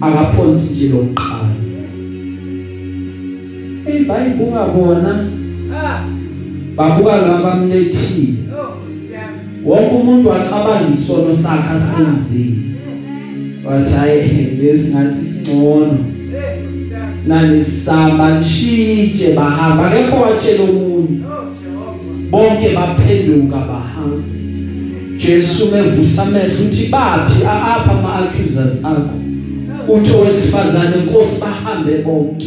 akaphonsi 0.00 0.74
nje 0.74 0.88
lokuqala 0.88 1.41
iBhayibheli 3.88 4.44
ungabona 4.44 5.26
Ah. 5.74 6.00
babuka 6.76 7.16
labamlethile 7.16 8.34
Oh, 8.52 8.76
Kusiyami. 8.84 9.38
wonke 9.64 9.94
umuntu 9.94 10.28
wacabanga 10.28 10.88
isono 10.94 11.36
sakhe 11.36 11.74
asenzile. 11.74 12.56
Wathi 13.64 13.94
hayi 13.94 14.44
lesi 14.62 14.90
ngathi 14.90 15.24
singcono. 15.26 15.98
Eh, 16.34 16.66
Kusiyami. 16.66 17.14
nanisaba 17.26 18.38
lishije 18.38 19.32
bahamba. 19.32 19.86
Akekho 19.86 20.16
watshela 20.16 20.64
omunye. 20.64 21.20
Oh, 21.24 21.44
Jehovah. 21.54 22.30
bonke 22.30 22.68
baphenduka 22.74 23.56
bahamba. 23.56 24.22
Jesu 25.18 25.66
mevusa 25.72 26.22
amehlo 26.22 26.64
uthi 26.66 26.86
baphi? 26.90 27.44
A- 27.46 27.74
apha 27.76 27.90
ama 27.98 28.14
accusers 28.14 28.84
akho. 28.84 29.10
Oh, 29.88 29.94
uthi 29.94 30.10
owesifazane 30.12 30.96
inkosi 30.96 31.40
bahambe 31.40 31.98
bonke. 32.04 32.46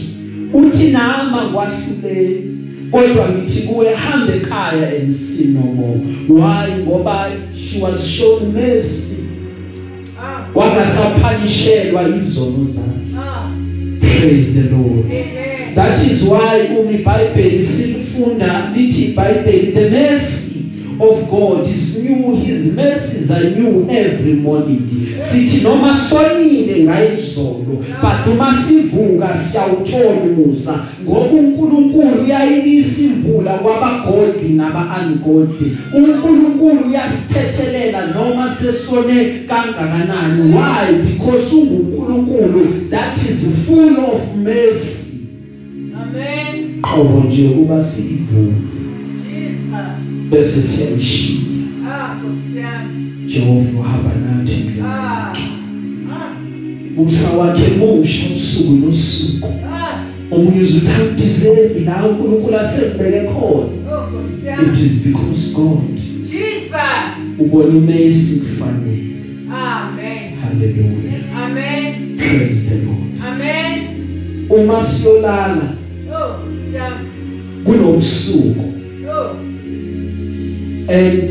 Uthi 0.56 0.88
nama 0.92 1.50
ngwahluleni 1.52 2.52
kodwa 2.92 3.30
ngithi 3.30 3.62
kuwe 3.68 3.94
hambe 3.94 4.34
ekhaya 4.34 4.90
and 5.02 5.12
sin 5.12 5.54
no 5.54 5.62
more 5.62 6.00
why 6.30 6.78
ngoba 6.84 7.32
she 7.56 7.80
was 7.82 8.08
shown 8.08 8.52
mercy 8.54 9.16
Ah. 10.22 10.48
wangasaphanishelwa 10.56 12.04
izono 12.18 12.68
zakhe 12.68 13.18
Ah. 13.20 13.50
praise 14.00 14.54
the 14.62 14.70
lord 14.70 15.06
Amen. 15.06 15.76
That 15.76 16.00
is 16.12 16.24
why 16.24 16.78
umi 16.80 16.98
Bible 16.98 17.64
silifunda 17.64 18.72
lithi 18.76 19.02
iBhayibheli 19.06 19.72
the 19.72 19.90
mercy 19.90 20.55
of 21.00 21.30
God 21.30 21.68
is 21.68 22.04
new 22.04 22.36
his 22.36 22.76
mercies 22.76 23.32
are 23.32 23.50
new 23.50 23.88
every 23.90 24.34
morning. 24.34 24.90
Sithi 25.20 25.64
noma 25.64 25.94
sonile 25.94 26.84
ngayizolo 26.84 27.84
but 28.02 28.34
uma 28.34 28.54
sivuka 28.54 29.34
siyawuthola 29.34 30.22
umusa. 30.22 30.86
Ngoba 31.04 31.32
uNkulunkulu 31.32 32.24
uyayinisa 32.26 33.04
imvula 33.04 33.54
kwabagodli 33.54 34.50
naba-ungodly. 34.50 35.78
uNkulunkulu 35.94 36.90
uyasithethelela 36.90 38.08
noma 38.08 38.50
sesone 38.50 39.26
kangakanani. 39.48 40.54
Why? 40.56 40.94
Because 41.12 41.56
unguNkulunkulu. 41.56 42.90
That 42.90 43.18
is 43.18 43.66
full 43.66 44.00
of 44.00 44.36
mercy. 44.36 45.28
Amen. 46.02 46.82
qobo 46.82 47.24
nje 47.28 47.50
kuba 47.50 47.84
siyivuka 47.84 48.75
Jesus. 48.75 48.75
Bese 50.36 50.62
siyayishiya 50.62 51.40
Ah, 51.88 52.16
Kusiyami. 52.22 53.28
Jehova 53.28 53.80
uhamba 53.80 54.12
nathi 54.16 54.52
endleleni 54.54 54.82
Ah. 54.84 55.34
Ah. 56.12 57.02
usa 57.02 57.38
wakhe 57.38 57.68
musha 57.80 58.28
usuku 58.36 58.74
nosuku 58.86 59.48
Ah. 59.74 60.00
omunye 60.32 60.62
uzuthi 60.62 61.16
deserve 61.18 61.80
la 61.80 62.06
uNkulunkulu 62.08 62.58
asebeke 62.58 63.20
khona 63.20 63.68
Oh, 63.92 64.08
Kusiyami. 64.12 64.68
it 64.68 64.78
is 64.80 65.04
because 65.04 65.54
God 65.54 65.96
Jesus. 66.22 67.40
ubona 67.40 67.78
imesi 67.78 68.40
kufanele 68.40 69.16
Amen. 69.52 70.36
hallelujah 70.42 71.44
Amen. 71.44 72.18
praise 72.18 72.70
the 72.70 72.76
Lord 72.76 73.22
Amen. 73.28 73.88
uma 74.50 74.84
siyolala 74.84 75.76
Oh, 76.12 76.34
Kusiyami. 76.46 77.06
kunobusuku 77.64 78.66
Oh. 79.10 79.36
And 80.90 81.30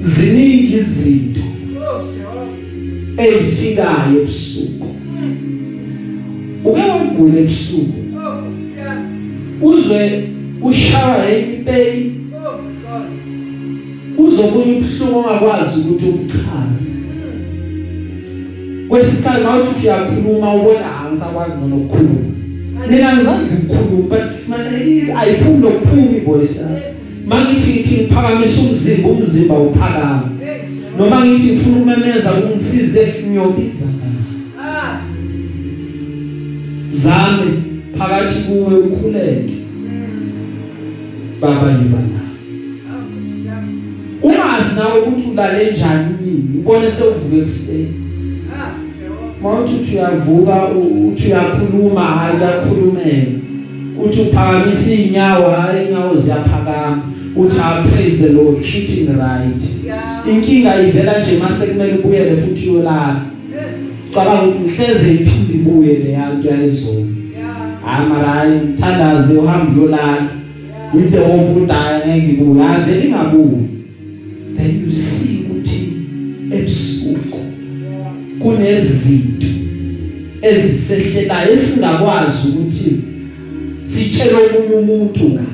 ziningi 0.00 0.76
izinto 0.76 1.40
Oh, 1.40 2.02
Jehovah. 2.02 3.26
ezifikayo 3.26 4.20
ebusuku 4.20 4.86
Mm. 5.20 6.60
uke 6.64 6.80
wagula 6.80 7.40
ebusuku 7.40 7.92
Oh, 8.16 8.42
Kusiyami. 8.42 9.18
uzwe 9.62 10.22
ushawa 10.62 11.30
eyipeyi 11.30 12.12
Oh, 12.36 12.58
God. 12.84 14.26
uzobuya 14.26 14.64
ubhlungu 14.76 15.18
ongakwazi 15.18 15.80
ukuthi 15.80 16.06
ubuchaze 16.08 16.90
Mm. 16.94 18.86
kwesisikhathi 18.88 19.42
mawuthi 19.44 19.70
uthi 19.76 19.86
uyakhuluma 19.86 20.54
ubona 20.54 21.00
angisakwazi 21.00 21.52
nokukhuluma 21.70 22.20
mina 22.90 23.16
ngizazi 23.16 23.54
ukukhuluma 23.66 24.08
but 24.08 24.48
ma- 24.48 25.20
ayiphumi 25.20 25.58
nokuphuma 25.58 26.16
ivoice 26.16 26.58
yami 26.60 26.80
mangithi 27.26 27.70
ngithi 27.72 27.94
ngiphakamisa 28.00 28.60
umzimba 28.62 29.08
umzimba 29.08 29.54
uphakama 29.58 30.30
Hey, 30.44 30.60
noma 30.98 31.24
ngithi 31.26 31.46
ngifuna 31.52 31.76
umemeza 31.82 32.30
kungisize 32.30 33.02
ngiyobiza 33.28 33.86
ngalo 33.86 34.20
Ah. 34.60 35.00
zame 36.94 37.50
phakathi 37.98 38.38
kuwe 38.40 38.74
ukhuleke 38.78 39.54
Mm. 39.54 40.30
baba 41.40 41.70
yiba 41.70 41.98
nawe 41.98 42.24
Oh, 42.90 43.02
Kusiyami. 43.10 43.72
ungazi 44.22 44.76
nawe 44.78 45.00
ukuthi 45.00 45.30
ulale 45.30 45.70
njani 45.72 46.14
yini 46.26 46.58
ubone 46.58 46.90
sewuvuka 46.90 47.36
ekuseni 47.36 47.94
Ah, 48.54 48.70
Jehovah. 48.98 49.42
mawuthi 49.42 49.74
uthi 49.74 49.94
uyavuka 49.96 50.68
u- 50.68 51.08
uthi 51.08 51.26
uyakhuluma 51.26 52.00
hayi 52.02 52.36
uyakhulumela 52.38 53.32
uthi 54.02 54.20
uphakamisa 54.20 54.94
inyawo 54.94 55.50
hayi 55.50 55.88
inyawo 55.88 56.16
ziyaphakama. 56.16 57.02
Uthi 57.36 57.60
ah 57.60 57.82
praise 57.82 58.16
the 58.16 58.32
lord 58.32 58.62
treating 58.62 59.08
right. 59.18 59.62
Inkinga 60.30 60.80
ivela 60.80 61.18
nje 61.18 61.38
mase 61.38 61.66
kumele 61.66 61.98
ubuyele 61.98 62.36
futhi 62.36 62.70
uyolala 62.70 63.24
Eh, 63.54 64.14
cabanga 64.14 64.42
ukuthi 64.42 64.82
mhleze 64.82 65.14
iphinde 65.14 65.54
ibuye 65.54 65.98
le 65.98 66.12
yanto 66.12 66.48
yayizolo 66.48 67.06
hayi 67.84 68.08
mara 68.08 68.28
hayi 68.28 68.60
mthandaze 68.60 69.34
uhambe 69.34 69.80
uyolala. 69.80 70.12
Yeah. 70.12 70.94
with 70.94 71.10
the 71.10 71.18
hope 71.18 71.50
ukuthi 71.50 71.72
hayi 71.72 72.20
ngeke 72.20 72.32
ibuye. 72.32 72.64
Avele 72.64 73.04
ingabuyi. 73.04 73.68
Then 74.56 74.84
you 74.86 74.92
see 74.92 75.38
ukuthi 75.50 75.92
ebusuku 76.50 77.38
kunezinto 78.38 79.46
ezisehlelayo 80.42 81.52
esingakwazi 81.52 82.48
ukuthi 82.48 83.03
sitshele 83.84 84.30
omunye 84.34 84.74
umuntu 84.82 85.24
ngazo 85.24 85.48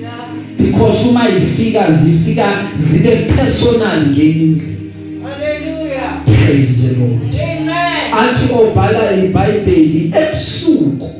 Yeah. 0.00 0.28
because 0.58 1.08
uma 1.08 1.28
ifika 1.28 1.92
zifika 1.92 2.52
zibe 2.76 3.10
personal 3.16 4.06
ngenye 4.06 4.30
indlela 4.32 4.78
Hallelujah. 5.22 6.22
praise 6.24 6.88
the 6.88 6.94
lord 6.96 7.34
Amen. 7.34 8.12
athi 8.14 8.52
obhala 8.54 9.24
iBhayibheli 9.24 10.12
ebusuku 10.22 11.10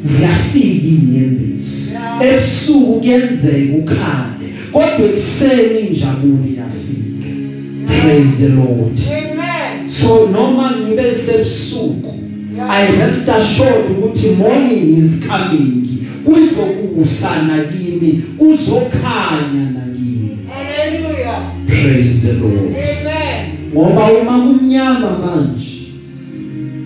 ziyafika 0.00 0.86
inyembezi 0.86 1.94
Yeah. 1.94 2.34
ebusuku 2.34 3.00
kuyenzeka 3.00 3.76
ukhale 3.78 4.48
kodwa 4.72 5.08
ekseni 5.14 5.80
injabulo 5.88 6.38
iyafika 6.52 7.28
praise 8.02 8.36
the 8.36 8.48
lord 8.48 9.00
Amen. 9.18 9.88
so 9.88 10.28
noma 10.32 10.72
ngibe 10.86 11.14
sebusuku 11.14 12.10
Yeah. 12.56 12.70
i 12.70 12.86
rest 13.00 13.28
assured 13.28 13.90
ukuthi 13.90 14.28
morning 14.30 14.98
is 14.98 15.20
coming 15.26 15.88
kuzokusana 16.24 17.64
kimi 17.64 18.12
kuzokhanya 18.38 19.70
nakimi 19.74 20.38
Hallelujah. 20.48 21.42
praise 21.66 22.26
the 22.26 22.32
lord 22.32 22.58
Amen. 22.76 23.46
ngoba 23.74 24.12
uma 24.12 24.40
kumnyama 24.40 25.18
manje 25.18 25.92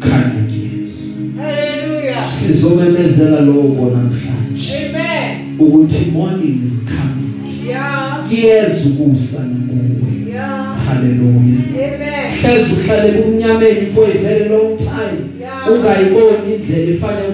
khanya 0.00 0.42
kuyeza 0.48 1.20
Hallelujah. 1.42 2.30
sizomemezela 2.32 3.40
lokho 3.40 3.90
namhlanje 3.90 4.74
Amen. 4.88 5.56
ukuthi 5.58 6.10
morning 6.10 6.60
is 6.66 6.84
coming 6.84 7.68
Yeah. 7.68 8.28
kuyeza 8.28 8.88
ukusana 8.90 9.54
kuwe 9.68 10.32
Yeah. 10.34 10.76
haleluya 10.86 11.58
Amen. 11.74 12.32
hlezi 12.42 12.72
uhlale 12.72 13.12
kumnyameni 13.12 13.86
for 13.94 14.04
a 14.04 14.18
very 14.18 14.48
long 14.48 14.76
time 14.76 15.18
Yeah. 15.40 15.72
ungayiboni 15.72 16.54
indlela 16.54 16.90
efanele 16.94 17.28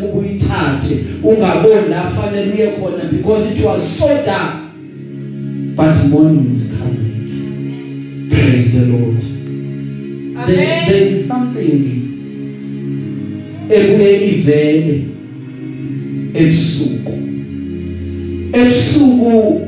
ukuba 0.65 0.81
uyithathe 0.81 1.05
ungaboni 1.23 1.89
la 1.91 2.11
fanele 2.11 2.53
uye 2.53 2.67
khona 2.67 3.05
because 3.11 3.55
it 3.55 3.65
was 3.65 3.99
so 3.99 4.07
dark. 4.27 4.61
But 5.77 6.07
morning 6.09 6.51
is 6.53 6.73
coming. 6.79 8.29
Praise 8.31 8.73
the 8.73 8.87
lord. 8.87 9.21
There, 10.47 10.57
Amen. 10.57 10.89
there 10.89 11.07
is 11.09 11.29
something 11.29 12.01
ebuye 13.71 14.29
ivele 14.29 15.05
ebusuku. 16.35 17.13
Ebusuku 18.53 19.61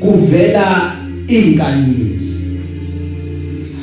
kuvela 0.00 0.96
inkanyezi 1.28 2.46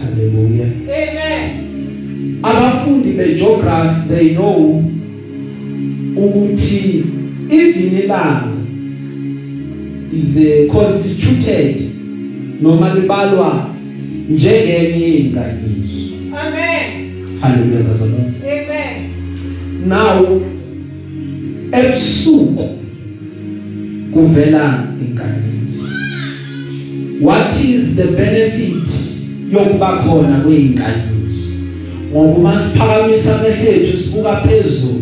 haleluya 0.01 0.65
Amen. 0.83 2.39
abafundi 2.43 3.09
begeography 3.11 4.07
they 4.09 4.29
know 4.35 4.83
ukuthi 6.25 7.03
even 7.49 7.97
ilanga 7.97 8.59
is 10.13 10.37
a 10.37 10.67
constituted 10.67 11.81
noma 12.61 12.93
libalwa 12.93 13.69
njengenye 14.29 15.07
inkanyiso 15.07 16.15
Amen. 16.39 17.25
haleluya 17.41 17.83
bazalwane 17.83 18.33
Amen. 18.43 19.09
now 19.87 20.41
ebusuku 21.71 22.69
kuvela 24.13 24.87
inkanyezi 25.01 25.83
what 27.21 27.63
is 27.63 27.95
the 27.95 28.07
benefit 28.07 28.89
yokuba 29.53 29.97
khona 29.97 30.39
kweinkanyezi 30.39 31.59
ngoba 32.11 32.29
uma 32.29 32.59
siphakamisa 32.59 33.39
amehlo 33.39 33.71
ethu 33.71 33.97
sibuka 33.97 34.35
phezulu 34.35 34.98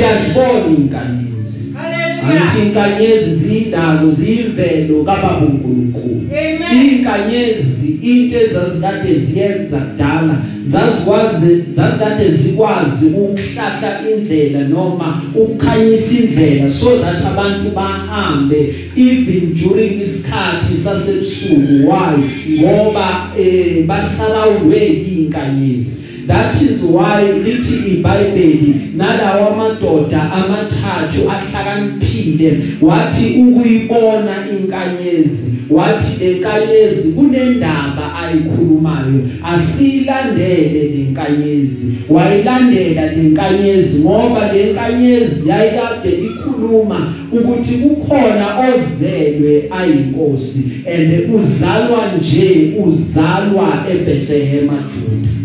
siyazibona 0.00 0.76
inkanyezi. 0.78 1.74
Hallelujah. 1.74 2.42
angithi 2.42 2.66
inkanyezi 2.66 3.34
zindalo 3.34 4.10
ziyimvelo 4.10 5.04
kababa 5.04 5.46
uNkulunkulu. 5.46 6.20
Amen. 6.30 6.88
inkanyezi 6.88 7.98
into 8.02 8.40
ezazikade 8.40 9.14
ziyenza 9.14 9.78
kudala 9.78 10.36
zazikwazi 10.64 11.64
zazikade 11.76 12.30
zikwazi 12.30 13.06
ukuhlahla 13.06 14.00
indlela 14.10 14.68
noma 14.68 15.22
ukukhanyisa 15.34 16.18
indlela 16.18 16.70
so 16.70 16.98
that 16.98 17.26
abantu 17.26 17.70
bahambe 17.74 18.74
even 18.96 19.54
during 19.54 20.00
isikhathi 20.00 20.76
sasebusuku. 20.76 21.88
Why? 21.88 22.16
Ngoba 22.60 23.32
eh 23.38 23.86
basalawulwe 23.86 24.86
inkanyezi 24.86 26.09
that 26.30 26.54
is 26.62 26.84
why 26.84 27.22
lithi 27.44 27.90
iBhayibheli 27.94 28.74
nalawa 28.96 29.52
amadoda 29.52 30.32
amathathu 30.32 31.30
ahlakaniphile 31.30 32.58
wathi 32.80 33.40
ukuyibona 33.40 34.36
inkanyezi 34.50 35.52
wathi 35.70 36.24
lenkanyezi 36.24 37.12
kunendaba 37.12 38.14
ayikhulumayo 38.14 39.20
asilandele 39.42 40.82
lenkanyezi 40.82 41.94
wayilandela 42.08 43.12
lenkanyezi 43.12 43.98
ngoba 43.98 44.52
lenkanyezi 44.52 45.48
yayikade 45.48 46.10
ikhuluma 46.10 47.14
ukuthi 47.32 47.74
kukhona 47.74 48.58
ozelwe 48.58 49.64
ayinkosi 49.70 50.70
and 50.86 51.34
uzalwa 51.34 52.00
nje 52.18 52.72
uzalwa 52.86 53.86
eBethlehem 53.92 54.70
Juda 54.70 55.10
Amen. 55.10 55.39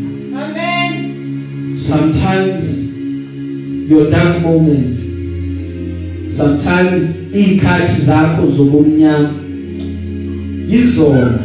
Sometimes 1.85 2.93
your 3.89 4.09
dark 4.09 4.41
moments 4.41 4.99
sometimes 6.37 7.27
ikhathi 7.33 8.01
zakho 8.01 8.51
zobumnyama 8.51 9.33
izona 10.69 11.39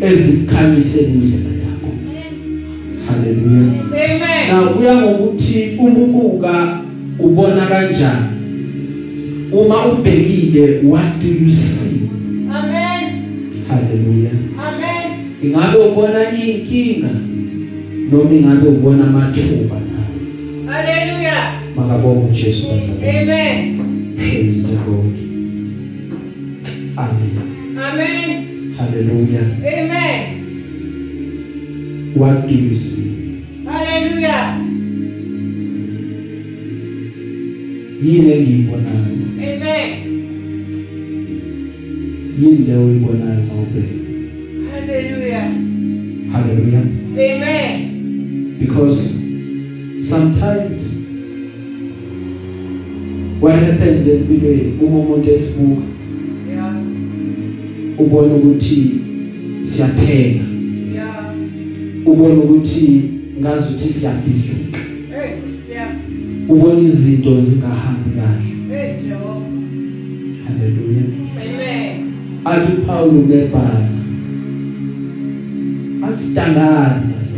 ezikhanyisela 0.00 1.08
indlela 1.08 1.50
yakho 1.64 1.90
haleluya 3.06 3.60
Amen. 3.60 4.48
na 4.50 4.62
kuya 4.62 4.96
ngokuthi 4.96 5.76
umubuka 5.78 6.80
ubona 7.18 7.66
kanjani 7.66 8.26
uma 9.52 9.86
ubhekile 9.86 10.80
what 10.84 11.18
do 11.22 11.44
you 11.44 11.50
see 11.50 12.00
Amen. 12.50 13.04
haleluya 13.68 14.30
Amen. 14.58 15.06
ingabe 15.42 15.78
ubona 15.78 16.30
inkinga 16.32 17.08
noma 18.10 18.34
ingabe 18.34 18.68
ubona 18.68 19.04
amathuba 19.06 19.76
nawe 19.80 20.16
Hallelujah. 20.72 21.62
makabonge 21.76 22.26
uJesu 22.30 22.66
bazalwane 22.72 23.18
Amen. 23.20 23.78
praise 24.16 24.62
the 24.62 24.74
lord 24.74 25.16
amen 26.96 27.78
Amen. 27.78 28.74
hallelujah 28.78 29.46
Amen. 29.64 30.20
what 32.16 32.46
do 32.48 32.54
you 32.54 32.74
see 32.74 33.44
Hallelujah. 33.64 34.60
yini 38.02 38.32
engiyibonayo 38.32 39.04
Amen. 39.36 39.90
yini 42.40 42.58
leyo 42.66 42.86
uyibonayo 42.86 43.40
mawubheka 43.48 43.94
Hallelujah. 44.72 45.50
hallelujah 46.32 46.82
Amen. 47.18 47.97
Because 48.58 49.24
sometimes 50.00 50.94
what 53.40 53.54
happens 53.54 54.08
empilweni 54.08 54.72
uma 54.82 54.98
umuntu 54.98 55.30
esibuka 55.30 55.82
Yeah. 56.50 56.76
ubona 57.98 58.34
ukuthi 58.34 59.00
siyapheka 59.60 60.44
Yeah. 60.94 61.34
ubona 62.06 62.34
ukuthi 62.34 63.10
ngazi 63.40 63.74
ukuthi 63.74 63.88
siyabhidlika 63.92 64.78
Hey, 65.10 65.30
Kusia. 65.42 65.88
ubona 66.48 66.80
izinto 66.80 67.40
zingahambi 67.40 68.10
kahle 68.10 68.76
Hey, 68.78 68.94
Jehovah. 69.02 69.42
haleluya 70.46 71.02
Amen. 71.36 72.12
athi 72.44 72.72
Paulo 72.86 73.12
nebhala 73.12 73.88
asidangani 76.02 77.04
Hey, 77.04 77.12
bazalwane 77.12 77.14
Kusia. 77.20 77.37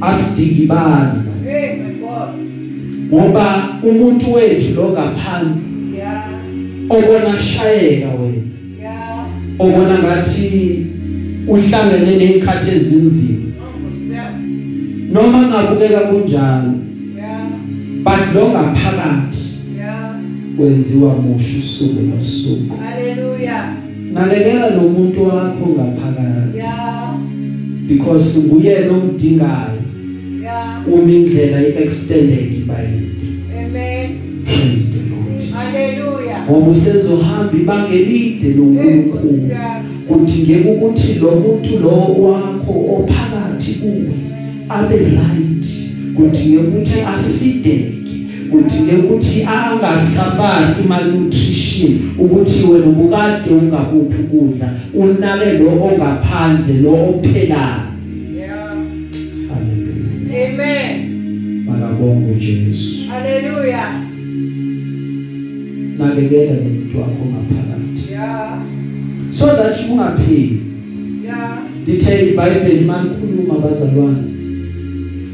My 0.00 1.92
God. 2.00 2.38
ngoba 3.12 3.78
umuntu 3.82 4.32
wethu 4.32 4.74
lo 4.76 4.88
ngaphandle 4.92 5.62
Yeah. 5.96 6.30
obona 6.90 7.38
shayeka 7.42 8.08
wena 8.08 8.42
Yeah. 8.80 9.26
obona 9.58 9.98
ngathi 9.98 10.86
uhlangene 11.48 12.16
nezikhathi 12.16 12.70
ezinzima 12.76 13.50
noma 15.12 15.38
ngabukeka 15.48 16.00
kunjalo 16.00 16.72
Yeah. 17.16 17.48
but 18.04 18.34
lo 18.34 18.48
ngaphakathi 18.48 19.44
Yeah. 19.78 20.14
wenziwa 20.58 21.14
musha 21.14 21.58
usuku 21.58 22.00
nosuku 22.02 22.74
Hallelujah. 22.76 23.74
nalekela 24.12 24.70
lo 24.70 24.82
muntu 24.88 25.22
wakho 25.24 25.66
ngaphakathi 25.66 26.56
Yeah. 26.56 27.18
because 27.88 28.38
nguyena 28.48 28.92
omdingayo 28.92 29.79
Yeah. 30.50 30.82
uma 30.94 31.12
indlela 31.12 31.60
iextended 31.62 32.52
ibayinde 32.52 33.26
Amen. 33.60 34.42
praise 34.44 34.90
the 34.92 35.02
lord 35.10 35.52
Hallelujah. 35.52 36.44
ngoba 36.50 36.70
usezohamba 36.70 37.52
ibanga 37.52 37.94
elide 37.94 38.46
Hey, 38.46 38.54
noNkulunkulu 38.54 39.32
Kusia. 39.32 39.84
udingeka 40.08 40.70
ukuthi 40.70 41.18
lo 41.18 41.30
muntu 41.30 41.78
lo 41.78 41.90
wakho 42.22 42.72
ophakathi 42.96 43.72
kuwe 43.72 44.10
abe 44.68 44.96
right 44.96 45.66
kudingeka 46.16 46.62
ukuthi 46.68 47.00
afideke 47.00 47.92
kudingeka 48.50 48.98
ukuthi 49.04 49.42
angasafari 49.44 50.82
malnutrition 50.88 51.92
ukuthi 52.18 52.66
wena 52.72 52.86
ubukade 52.86 53.50
ungakuphi 53.50 54.22
ukudla 54.22 54.72
unake 54.94 55.52
lo 55.58 55.70
ongaphandle 55.84 56.74
lo 56.82 56.92
ophelayo 56.92 57.89
makabonga 61.80 62.32
uJesu 62.32 63.08
Hallelujah. 63.08 64.02
nakekela 65.98 66.52
lo 66.52 66.62
muntu 66.62 66.98
wakho 67.00 67.24
ngaphakathi 67.30 68.12
Yeah. 68.12 68.62
so 69.30 69.46
that 69.46 69.76
ungapheli 69.90 70.62
Yeah. 71.24 71.58
lithe 71.86 72.30
iBhayibheli 72.30 72.84
manikhuluma 72.84 73.54
bazalwane 73.58 74.22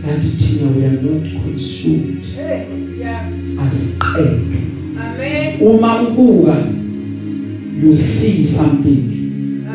yathi 0.09 0.28
thina 0.36 0.70
we 0.76 0.84
are 0.86 1.03
not 1.03 1.22
consumed 1.44 2.24
Hey, 2.36 2.61
Kusia. 2.66 3.20
asiqedwe 3.66 4.59
Amen. 5.01 5.61
uma 5.61 6.03
ubuka 6.03 6.57
you 7.82 7.94
see 7.94 8.44
something 8.44 9.03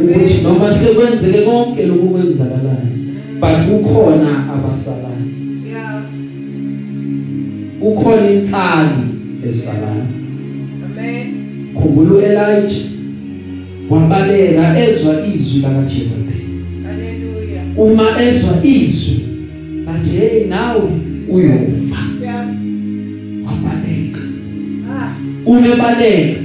ukuthi 0.01 0.43
noma 0.43 0.73
sekwenzeke 0.73 1.41
konke 1.41 1.85
lokhu 1.85 2.07
kwenzakalayo 2.07 2.87
but 3.39 3.57
kukhona 3.69 4.53
abasalayo 4.53 5.11
Yeah. 5.11 5.30
Kukhona 7.81 8.31
insali 8.31 9.01
esalayo 9.47 10.05
Amen. 10.85 11.27
khumbula 11.73 12.13
uElijah 12.13 12.71
wabaleka 13.89 14.79
ezwa 14.79 15.15
izwi 15.35 15.61
laka 15.61 15.81
Jezebel 15.81 16.41
Hallelujah. 16.83 17.63
uma 17.77 18.21
ezwa 18.23 18.63
izwi 18.63 19.19
lathi 19.85 20.17
hey 20.17 20.45
nawe 20.47 20.89
uyofa 21.29 21.71
Yeah. 22.23 22.47
wabaleka 23.45 24.19
Ah. 24.91 25.15
uma 25.45 25.67
ebaleka 25.67 26.39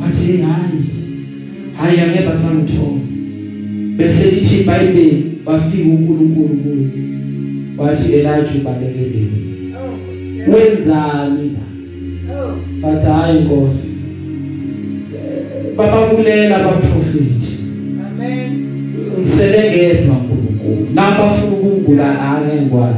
wathi 0.00 0.26
hey 0.32 0.40
hayi 0.42 0.82
hayi 1.76 2.00
angeba 2.00 2.34
sangithola 2.34 3.00
bese 3.96 4.30
lithi 4.30 4.60
iBhayibheli 4.60 5.24
bafika 5.44 5.88
uNkulunkulu 5.88 6.48
kuye 6.48 6.86
wathi 7.78 8.12
Elijah 8.12 8.56
ubalekele 8.60 9.02
Oh. 9.04 9.18
Yeah. 9.18 9.61
Wenzani 10.48 11.50
la 11.50 11.62
Oh. 12.34 12.54
bathi 12.82 13.06
hayi 13.06 13.40
Nkosi 13.40 13.98
Eh, 15.14 15.76
bababulela 15.76 16.56
abaprofeti 16.56 17.58
Amen. 18.06 18.64
ngiselengedwa 19.20 20.16
uNkulunkulu 20.16 20.88
nabafuna 20.94 21.52
ukungula 21.56 22.32
ake 22.36 22.60
ngwane 22.62 22.96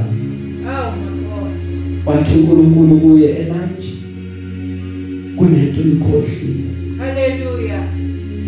Oh 0.66 0.90
my 0.96 1.10
God. 1.28 2.16
wathi 2.18 2.38
uNkulunkulu 2.38 3.00
kuye 3.00 3.28
Elijah 3.28 3.94
kunento 5.36 5.80
ikhohliwe 5.80 6.64
Hallelujah. 6.98 7.82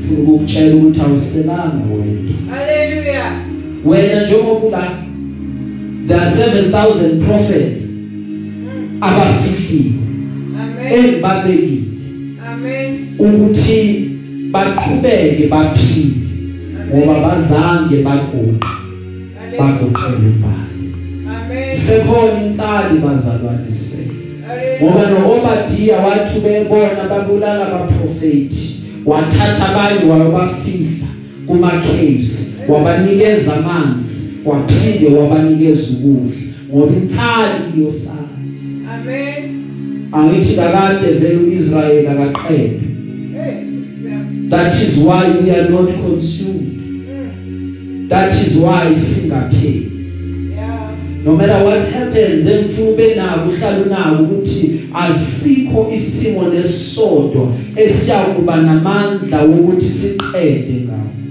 ufuna 0.00 0.30
ukutshela 0.32 0.74
ukuthi 0.76 1.00
awuselanga 1.00 1.84
wedwa 1.94 2.34
Hallelujah. 2.56 3.32
wena 3.84 4.26
njengoba 4.26 4.68
la 4.78 4.88
there 6.08 6.20
are 6.20 6.30
7000 6.30 7.24
prophets 7.26 7.85
abafihliwe 9.00 10.06
Amen. 10.62 10.92
engibabekile 10.92 11.82
Amen. 12.52 13.06
ukuthi 13.18 14.10
baqhubeke 14.50 15.46
baphile 15.50 16.14
ngoba 16.94 17.20
bazange 17.20 17.96
baguqa 18.02 18.68
Hallelujah. 18.68 19.58
baguqela 19.58 20.16
umbali 20.16 20.86
Amen. 21.28 21.76
sekhona 21.76 22.42
insali 22.46 22.98
bazalwane 22.98 23.70
se 23.72 23.98
ngoba 24.82 24.98
Hallelujah. 25.00 25.22
noObadiya 25.26 25.96
wathi 25.98 26.40
bebona 26.40 27.08
babulala 27.10 27.66
abaprofeti 27.66 28.82
wathatha 29.06 29.68
abanye 29.68 30.10
wabafihla 30.10 31.06
kuma 31.46 31.70
caves 31.70 32.56
wabanikeza 32.68 33.56
amanzi 33.56 34.30
waphinde 34.44 35.08
wabanikeza 35.18 35.82
ukudla 35.92 36.32
ngoba 36.74 36.92
insali 36.96 37.84
yosana 37.84 38.25
Amen. 39.00 40.08
angithi 40.12 40.54
kakade 40.56 41.12
vele 41.20 41.36
uIsrael 41.36 42.06
akaqedwe 42.08 42.80
Hey. 43.34 43.52
Yeah. 44.04 44.22
that 44.48 44.74
is 44.74 44.98
why 45.04 45.22
we 45.42 45.50
are 45.50 45.68
not 45.70 45.88
consumed 46.06 46.72
Mm. 46.76 48.08
that 48.08 48.32
is 48.32 48.56
why 48.56 48.94
singapheli 48.94 49.90
Yeah. 50.56 50.90
no 51.24 51.36
matter 51.36 51.64
what 51.64 51.88
happens 51.92 52.46
emfundo 52.48 52.92
benako 52.96 53.48
uhlala 53.50 53.78
unako 53.86 54.22
ukuthi 54.22 54.80
asikho 54.94 55.90
isimo 55.94 56.48
nesodwa 56.48 57.48
esiyakuba 57.76 58.56
namandla 58.56 59.42
wokuthi 59.42 59.84
siqede 59.86 60.74
ngawo 60.84 61.00
Amen. 61.00 61.25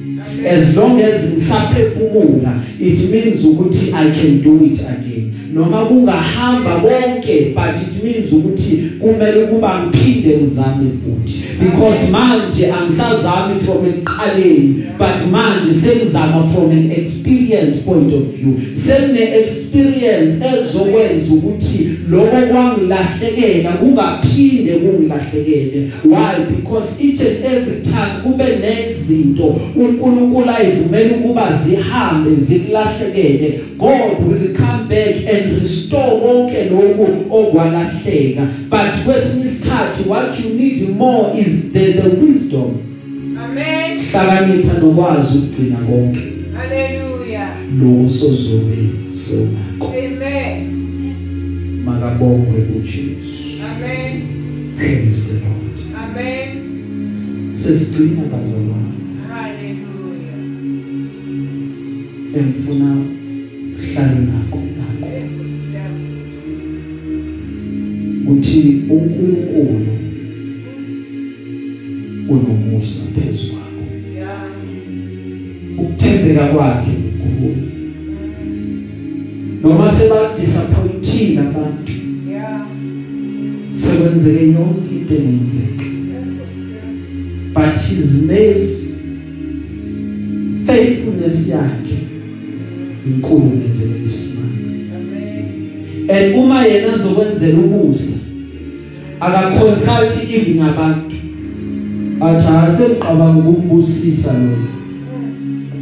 As 0.46 0.78
long 0.78 1.00
as 1.02 1.34
ngisaphefumula 1.34 2.62
it 2.80 3.10
means 3.10 3.46
ukuthi 3.46 3.94
i 3.94 4.12
can 4.12 4.42
do 4.42 4.66
it 4.66 4.80
again. 4.82 5.32
Noma 5.54 5.86
kungahamba 5.86 6.80
bonke 6.80 7.54
but 7.56 7.82
it 7.82 8.04
means 8.04 8.32
ukuthi 8.32 8.92
kumele 9.00 9.44
ukuba 9.44 9.88
ngiphinde 9.88 10.38
ngizame 10.38 10.92
futhi. 11.04 11.42
Because 11.60 12.12
manje 12.12 12.72
angisazami 12.72 13.60
from 13.60 13.86
eqaleni 13.86 14.84
but 14.98 15.32
manje 15.32 15.74
sengizama 15.74 16.54
from 16.54 16.72
an 16.72 16.92
experience 16.92 17.82
point 17.86 18.14
of 18.14 18.24
view. 18.24 18.60
Sengine 18.74 19.40
experience 19.40 20.46
ezokwenza 20.46 21.34
ukuthi 21.34 21.90
lokho 22.10 22.48
kwangilahlekela 22.52 23.72
kungaphinde 23.72 24.76
kungilahlekele 25.20 25.92
why 26.04 26.46
because 26.56 27.04
each 27.04 27.22
and 27.22 27.46
every 27.46 27.82
time 27.82 28.22
kube 28.24 28.44
nezinto 28.62 29.60
uNkulunkulu 29.76 30.50
ayivumela 30.50 31.18
ukuba 31.18 31.54
zihambe 31.54 32.36
zilahlekele 32.36 33.60
God 33.78 34.28
will 34.28 34.54
come 34.56 34.84
back 34.90 35.16
and 35.36 35.62
restore 35.62 36.20
konke 36.22 36.64
lokhu 36.70 37.36
okwalahleka 37.36 38.48
but 38.70 39.06
kwesinye 39.06 39.46
isikhathi 39.46 40.10
what 40.10 40.40
you 40.40 40.50
need 40.60 40.90
more 40.98 41.40
is 41.40 41.72
the 41.74 41.94
the 41.94 42.10
wisdom 42.26 42.72
Amen. 43.44 44.00
hlakanipha 44.12 44.80
nokwazi 44.80 45.38
ukugcina 45.38 45.76
konke 45.78 46.20
Hallelujah. 46.56 47.50
lo 47.82 48.10
sozobe 48.10 48.78
sonako 49.10 49.94
Amen. 49.98 50.72
makabongwe 51.86 52.60
uJesu 52.80 53.46
Amen. 53.66 54.22
Praise 54.76 55.28
the 55.28 55.34
Lord 55.46 55.76
Amen. 55.96 57.52
sesigcina 57.54 58.24
bazalwane 58.32 58.94
Hallelujah. 59.30 60.40
emfuna 62.38 62.96
hlala 63.76 64.20
nako 64.20 64.58
nako 64.78 65.06
Yeah. 65.74 65.92
uthi 68.28 68.82
uNkulunkulu 68.90 69.88
unomusa 72.30 73.04
phezulu 73.16 73.60
Yeah. 74.16 74.50
ukuthembeka 75.78 76.48
kwakhe 76.48 76.92
kukhulu 76.92 77.56
noma 79.64 79.92
sebadisappointina 79.92 81.42
abantu 81.50 81.76
Yeah. 81.82 81.85
Sekwenzeke 83.96 84.46
yonke 84.46 84.96
into 84.96 85.14
engenzeka 85.14 85.86
but 87.54 87.78
his 87.78 88.24
mercy 88.24 89.02
faithfulness 90.66 91.50
yakhe 91.50 91.98
inkulu 93.08 93.46
ngendlela 93.46 94.06
esimanga 94.06 94.96
Amen. 94.96 96.10
and 96.10 96.36
uma 96.36 96.66
yena 96.66 96.94
azokwenzela 96.94 97.58
umusa 97.58 98.20
akaconsult 99.20 100.34
even 100.34 100.62
abantu 100.62 101.16
athi 102.22 102.48
asemqabanga 102.48 103.50
ukumbusisa 103.50 104.34
lo 104.34 104.58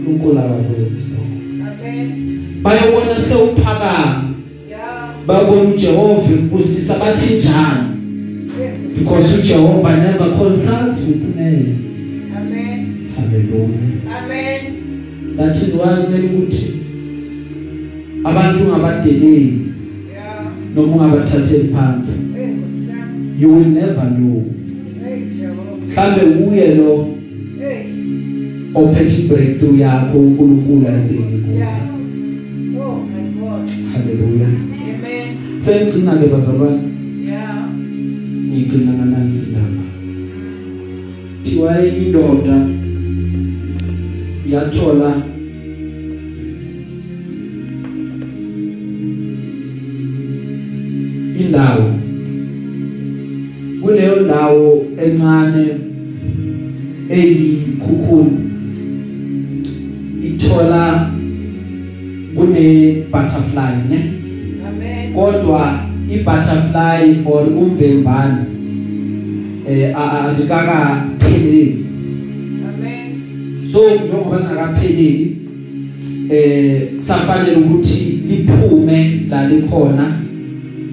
uNkulunkulu 0.07 0.91
Amen. 1.69 2.63
bayobona 2.63 3.19
sewuphakama 3.19 4.23
babona 5.27 5.61
uJehova 5.61 6.33
ebusisa 6.33 6.99
bathi 6.99 7.35
njani. 7.35 7.92
Because 8.99 9.37
uJehova 9.39 9.97
never 9.97 10.37
consults 10.37 11.07
with 11.07 11.35
men 11.35 11.75
Amen. 12.37 13.11
hallelujah 13.15 14.17
Amen. 14.17 15.35
that 15.37 15.55
is 15.55 15.73
why 15.73 16.03
kumele 16.03 16.27
ukuthi 16.27 16.73
abantu 18.23 18.63
ngabadeleli 18.63 19.59
Yeah. 20.13 20.45
noma 20.75 20.95
ungabathatheli 21.05 21.69
phansi 21.73 22.19
Hey, 22.35 22.53
you 23.39 23.49
will 23.55 23.65
never 23.67 24.05
know 24.17 24.43
Hey, 25.05 25.19
Jehovah. 25.39 25.87
mhlambe 25.87 26.45
uye 26.45 26.75
lo 26.75 27.07
Hey. 27.59 27.85
ophethe 28.75 29.27
breakthrough 29.27 29.79
yakho 29.79 30.17
uNkulunkulu 30.19 30.87
ayibeke 30.87 31.37
kuwe 31.37 31.57
Yeah. 31.57 31.77
Oh 32.79 32.95
my 32.95 33.23
God. 33.39 33.69
hallelujah 33.93 34.47
Amen. 34.47 35.59
sengcina 35.59 36.15
ke 36.15 36.27
bazalwane 36.27 36.71
Yeah. 36.77 36.92
Ngigcina 38.73 39.05
nansi 39.05 39.51
laba 39.53 39.83
thiwa 41.43 41.85
indoda 41.85 42.57
yathola 44.51 45.15
indawo. 51.39 51.93
Kuleyo 53.81 54.15
ndawo 54.25 54.85
encane 55.05 55.65
eyikhukhuni. 57.09 58.39
Ithola 60.27 61.11
kune 62.35 62.95
butterfly 63.11 63.75
ne? 63.89 63.99
Amen. 64.67 65.13
kodwa 65.13 65.79
ibutterfly 66.09 67.21
or 67.25 67.43
umvemvane 67.47 68.52
eh 69.69 69.93
a- 69.95 70.11
a- 70.11 70.29
alikaka 70.29 71.05
pheleli 71.19 71.85
Amen. 72.69 73.69
so 73.71 73.79
njengoba 73.95 74.37
lingakapheleli 74.37 75.37
eh 76.29 76.81
kusafanele 76.97 77.55
ukuthi 77.55 78.19
liphume 78.29 79.21
la 79.29 79.47
likhona 79.47 80.11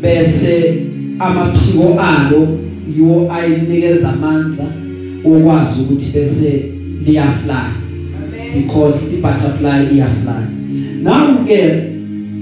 bese 0.03 0.75
amaphiko 1.19 2.01
alo 2.01 2.59
yiwo 2.97 3.33
ayinikeza 3.33 4.13
amandla 4.13 4.65
okwazi 5.25 5.81
ukuthi 5.83 6.11
bese 6.19 6.65
liyafly. 7.07 7.55
Because 8.55 9.15
ibutterfly 9.15 9.95
iyafly. 9.95 10.47
Now 11.03 11.45
ke 11.47 11.83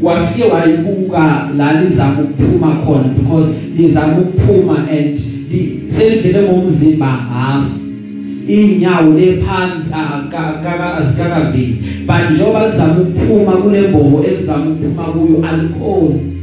wafike 0.03 0.45
wayibuka 0.45 1.51
la 1.57 1.83
lizama 1.83 2.20
ukuphuma 2.20 2.76
khona 2.87 3.09
because 3.09 3.55
lizama 3.76 4.18
ukuphuma 4.18 4.89
and 4.91 5.18
li- 5.53 5.81
selivele 5.87 6.43
ngomzimba 6.43 7.07
half. 7.07 7.65
Inyawo 8.49 9.13
lephansi 9.19 9.93
akaka 9.95 10.95
azikakaveli 10.97 11.77
but 12.07 12.31
njengoba 12.33 12.67
lizama 12.67 13.01
ukuphuma 13.01 13.53
kulembobo 13.53 14.25
elizama 14.25 14.71
ukuphuma 14.71 15.03
kuyo 15.03 15.37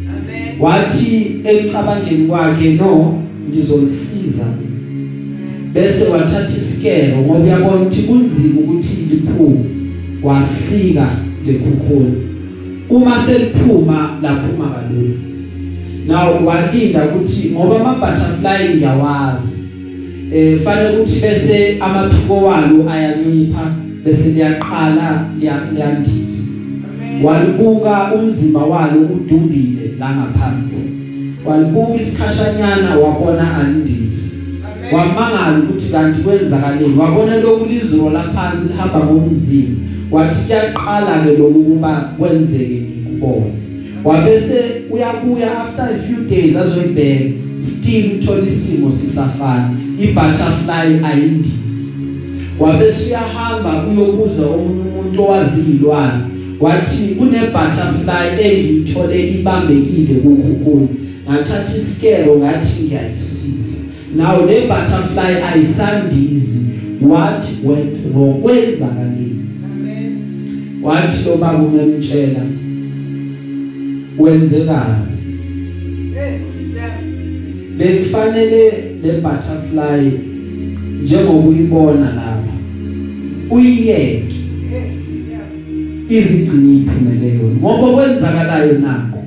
Amen. 0.10 0.60
wathi 0.60 1.36
ecabangeni 1.44 2.28
kwakhe 2.28 2.74
no 2.74 3.22
ngizolisiza 3.50 4.46
mina 4.46 5.74
bese 5.74 6.06
wathatha 6.10 6.46
isikelo 6.58 7.18
ngoba 7.18 7.40
uyabona 7.40 7.82
ukuthi 7.82 8.02
kunzima 8.02 8.60
ukuthi 8.62 8.98
liphume. 9.10 9.66
Wasika 10.24 11.08
lekhukhula 11.48 12.10
uma 12.90 13.20
seliphuma 13.22 14.18
laphuma 14.22 14.70
kalula. 14.70 15.14
Now 16.08 16.46
walinda 16.46 17.06
ukuthi 17.06 17.50
ngoba 17.52 17.76
ama 17.80 17.94
butterfly 17.94 18.76
ngiyawazi 18.76 19.66
eh 20.34 20.60
fanele 20.64 20.98
ukuthi 20.98 21.22
bese 21.22 21.78
amaphiko 21.80 22.38
walo 22.38 22.90
ayancipha 22.90 23.72
bese 24.06 24.30
liyaqala 24.30 25.26
liya- 25.40 25.72
liyandisa. 25.74 26.44
Walibuka 27.24 28.12
umzimba 28.14 28.60
walo 28.60 29.02
udumbile 29.02 29.96
la 30.00 30.10
ngaphansi. 30.16 30.84
Walibuka 31.46 31.96
isikhashanyana 31.96 32.98
wabona 32.98 33.58
andisi. 33.58 34.36
Amen. 34.66 34.94
wamangala 34.94 35.60
ukuthi 35.64 35.92
kanti 35.92 36.22
kwenzakaleni. 36.22 36.98
Wabona 36.98 37.38
lokhu 37.38 37.66
lizuro 37.66 38.10
laphansi 38.10 38.68
lihamba 38.68 39.00
ngomzimba. 39.00 39.82
Wathi 40.12 40.40
kuyaqala 40.48 41.24
ke 41.26 41.38
lokhu 41.38 41.64
kuba 41.64 42.14
kwenzeke 42.20 42.82
ngikubona 43.10 43.46
wabese 44.06 44.62
uyabuya 44.92 45.62
after 45.62 45.86
a 45.86 45.98
few 45.98 46.26
days 46.30 46.56
azoyibheka 46.56 47.46
still 47.58 48.06
uthola 48.20 48.44
isimo 48.44 48.92
sisafana. 48.92 49.70
Ibutterfly 50.00 51.06
ayindizi 51.06 51.94
wabese 52.60 53.08
uyahamba 53.10 53.86
uyobuza 53.88 54.46
omunye 54.48 54.82
umuntu 54.82 55.24
owazilwane 55.24 56.24
wathi 56.60 57.16
kune 57.16 57.40
butterfly 57.40 58.48
engiyithole 58.50 59.30
ibambekile 59.30 60.16
kukhukhulu 60.20 60.90
ngathatha 61.30 61.78
isikelo 61.78 62.36
ngathi 62.40 62.84
ngiyayisiza. 62.84 63.84
Now 64.16 64.46
le 64.46 64.62
butterfly 64.62 65.44
ayisandizi. 65.54 66.66
What 67.02 67.46
went 67.64 67.98
wrong 68.14 68.42
kwenza 68.42 68.88
kanini? 68.88 69.46
Amen. 69.66 70.80
wathi 70.84 71.30
lo 71.30 71.38
baba 71.38 71.64
umemtshela. 71.64 72.42
Wenzekani? 74.20 75.06
Hey, 76.14 76.40
Kusiyami. 76.40 77.78
bekufanele 77.78 78.72
le 79.04 79.12
butterfly 79.22 80.20
njengoba 81.04 81.48
uyibona 81.50 82.06
lapha. 82.06 82.56
Uyiyeke. 83.50 84.36
Izigcina 86.10 86.74
iphumelelo 86.74 87.50
ngoba 87.60 87.94
kwenzakalayo 87.94 88.80
nakho 88.80 89.24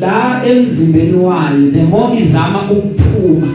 la 0.00 0.42
emzimbeni 0.46 1.16
wayo 1.16 1.70
the 1.72 1.82
more 1.82 2.18
izama 2.18 2.70
ukuphuma 2.72 3.48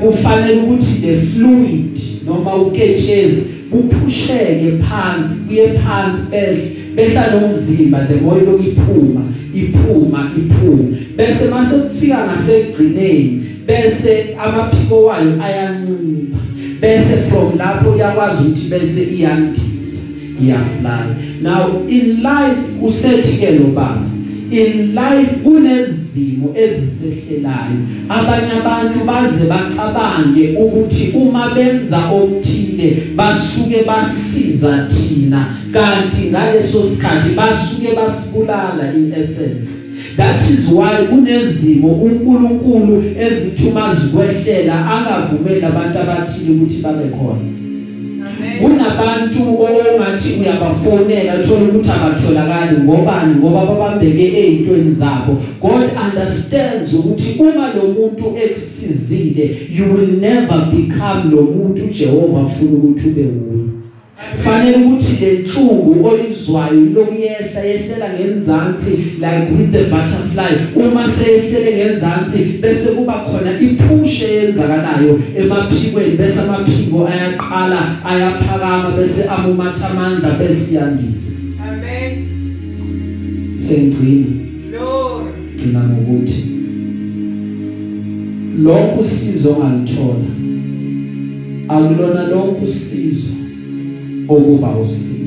kufanele 0.00 0.60
ukuthi 0.60 1.00
the 1.00 1.16
fluid 1.16 1.98
noma 2.26 2.56
uketshezi 2.56 3.54
kuphusheke 3.70 4.72
phansi 4.82 5.40
kuye 5.48 5.68
phansi 5.68 6.30
behle 6.30 6.70
behla 6.94 7.30
nomzimba 7.30 8.06
the 8.08 8.14
more 8.20 8.40
lokhu 8.40 8.62
iphuma 8.62 9.22
iphuma 9.54 10.30
iphuma. 10.36 10.96
Bese 11.16 11.48
mase 11.48 11.76
kufika 11.76 12.26
ngasekugcineni 12.26 13.42
bese 13.66 14.36
amaphiko 14.38 15.04
wayo 15.04 15.42
ayancipha. 15.42 16.38
Bese 16.80 17.16
from 17.28 17.58
lapho 17.58 17.90
uyakwazi 17.90 18.42
ukuthi 18.42 18.68
bese 18.68 19.02
iyandisa 19.02 20.02
iyafly 20.42 21.42
now 21.42 21.86
in 21.88 22.22
life 22.22 22.60
usethi 22.82 23.38
ke 23.38 23.50
lo 23.58 23.64
baba 23.64 24.13
in 24.50 24.94
life 24.94 25.32
kunezimo 25.42 26.54
ezisehlelayo 26.54 27.78
abanye 28.08 28.52
abantu 28.52 29.04
baze 29.04 29.44
bacabange 29.46 30.56
ukuthi 30.58 31.12
uma 31.16 31.54
benza 31.54 32.10
okuthile 32.10 32.96
basuke 33.16 33.84
basiza 33.86 34.88
thina. 34.88 35.46
Kanti 35.72 36.30
ngaleso 36.30 36.82
sikhathi 36.82 37.34
basuke 37.34 37.94
basibulala 37.96 38.94
in 38.94 39.12
essence 39.12 39.84
that 40.16 40.42
is 40.42 40.68
why 40.68 41.06
kunezimo 41.06 41.88
uNkulunkulu 41.88 43.04
ezithuma 43.20 43.94
zikwehlela 43.94 44.86
angavumeli 44.86 45.64
abantu 45.64 45.98
abathile 45.98 46.50
ukuthi 46.50 46.82
babe 46.82 47.08
khona. 47.08 47.63
Kunabantu 48.60 49.40
ongathi 49.64 50.40
uyabafonela 50.40 51.34
uthola 51.40 51.64
ukuthi 51.64 51.90
abatholakali 51.90 52.76
ngobani 52.82 53.34
ngoba 53.34 53.66
babambeke 53.66 54.26
ezintweni 54.42 54.90
zabo. 54.90 55.32
God 55.60 55.84
understands 56.06 56.94
ukuthi 56.94 57.42
uma 57.42 57.74
lo 57.74 57.82
muntu 57.88 58.36
ekusizile 58.44 59.56
you 59.76 59.84
will 59.94 60.12
never 60.20 60.58
become 60.70 61.30
lo 61.30 61.42
muntu 61.42 61.82
Jehova 61.92 62.40
ufuna 62.40 62.72
ukuthi 62.72 63.08
ube 63.08 63.22
wuye 63.22 63.83
fanele 64.44 64.76
ukuthi 64.76 65.24
lenhlungu 65.24 66.08
oyizwayo 66.08 66.80
lokuyehla 66.94 67.60
yehlela 67.64 68.08
ngenzansi 68.14 68.90
like 69.20 69.50
with 69.58 69.72
the 69.72 69.84
butterfly. 69.84 70.52
Uma 70.76 71.08
seyehlele 71.08 71.76
ngenzansi 71.76 72.38
bese 72.60 72.90
kuba 72.90 73.12
khona 73.12 73.60
ipush 73.60 74.22
eyenzakalayo 74.22 75.20
emaphikweni 75.36 76.16
bese 76.16 76.40
amaphiko 76.40 77.08
ayaqala 77.08 77.96
ayaphakama 78.04 78.90
bese 78.96 79.28
amumatha 79.28 79.90
amandla 79.90 80.30
bese 80.30 80.74
yandisa 80.74 81.32
Amen. 81.68 82.12
sengcini 83.58 84.40
Glory. 84.70 85.30
gcina 85.56 85.80
ngokuthi 85.84 86.44
lokhu 88.62 89.00
usizo 89.00 89.56
ngalithola 89.56 90.30
akulona 91.68 92.26
lokhu 92.28 92.64
usizo 92.64 93.34
okuba 94.28 94.78
usizo 94.78 95.24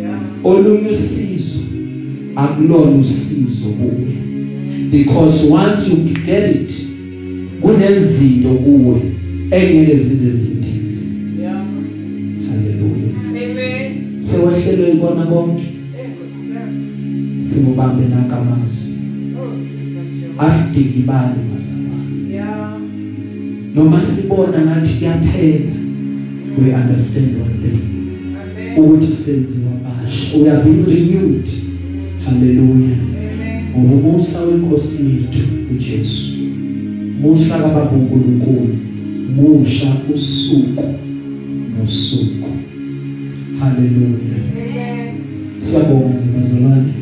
Yeah. 0.00 0.20
olunye 0.44 0.88
usizo 0.88 1.58
akulona 2.36 2.90
usizo 2.98 3.66
kuwe 3.68 4.08
because 4.90 5.46
once 5.52 5.90
you 5.90 5.96
get 6.26 6.54
it 6.54 6.72
kunezinto 7.60 8.48
kuwe 8.48 9.00
engeke 9.50 9.96
zize 9.96 10.30
zindize 10.30 11.06
Yeah. 11.40 11.64
haleluya 12.48 13.18
Amen. 13.30 14.22
sewehlelwe 14.22 14.90
ikona 14.92 15.26
konke 15.26 15.62
Hey, 15.62 16.06
Kusiyami. 16.06 17.46
ufuna 17.50 17.68
ubambe 17.68 18.04
nakamazwi 18.14 18.92
Oh, 19.40 19.56
Sister 19.56 20.02
Jehovah. 20.20 20.44
asidiki 20.46 20.98
bani 20.98 21.34
bazalwane 21.54 22.34
Yeah. 22.34 22.72
noma 23.74 24.00
sibona 24.00 24.66
ngathi 24.66 24.94
kuyaphela 24.94 25.70
we 26.58 26.74
understand 26.74 27.28
one 27.36 27.54
thing 27.62 27.80
Amen. 27.80 27.97
Ukuthi 28.80 29.12
senziwa 29.12 29.70
basha 29.84 30.38
we 30.38 30.50
are 30.50 30.62
being 30.62 30.84
renewed. 30.86 31.48
Haleluya 32.24 32.96
Amen. 33.74 33.74
umusa 33.74 34.42
wenkosi 34.42 35.02
yethu 35.04 35.48
uJesu. 35.72 36.32
Musa 37.20 37.58
kababa 37.58 37.90
uNkulunkulu 37.90 38.76
musha 39.36 39.96
usuku 40.14 40.84
nosuku. 41.78 42.48
Haleluya 43.58 44.38
Amen. 44.52 45.14
siyabonga 45.58 46.18
bazalwane 46.36 46.92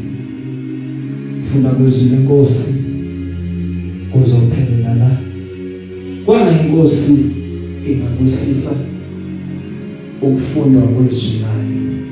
funa 1.53 1.71
kwezwi 1.71 2.11
lenkosi. 2.11 2.75
Kuzophelela 4.13 4.95
la. 4.95 5.17
Kwana 6.27 6.63
inkosi 6.63 7.25
ingabusisa 7.89 8.77
ukufundwa 10.23 10.83
kwezwi 10.83 11.46
amen 11.57 12.06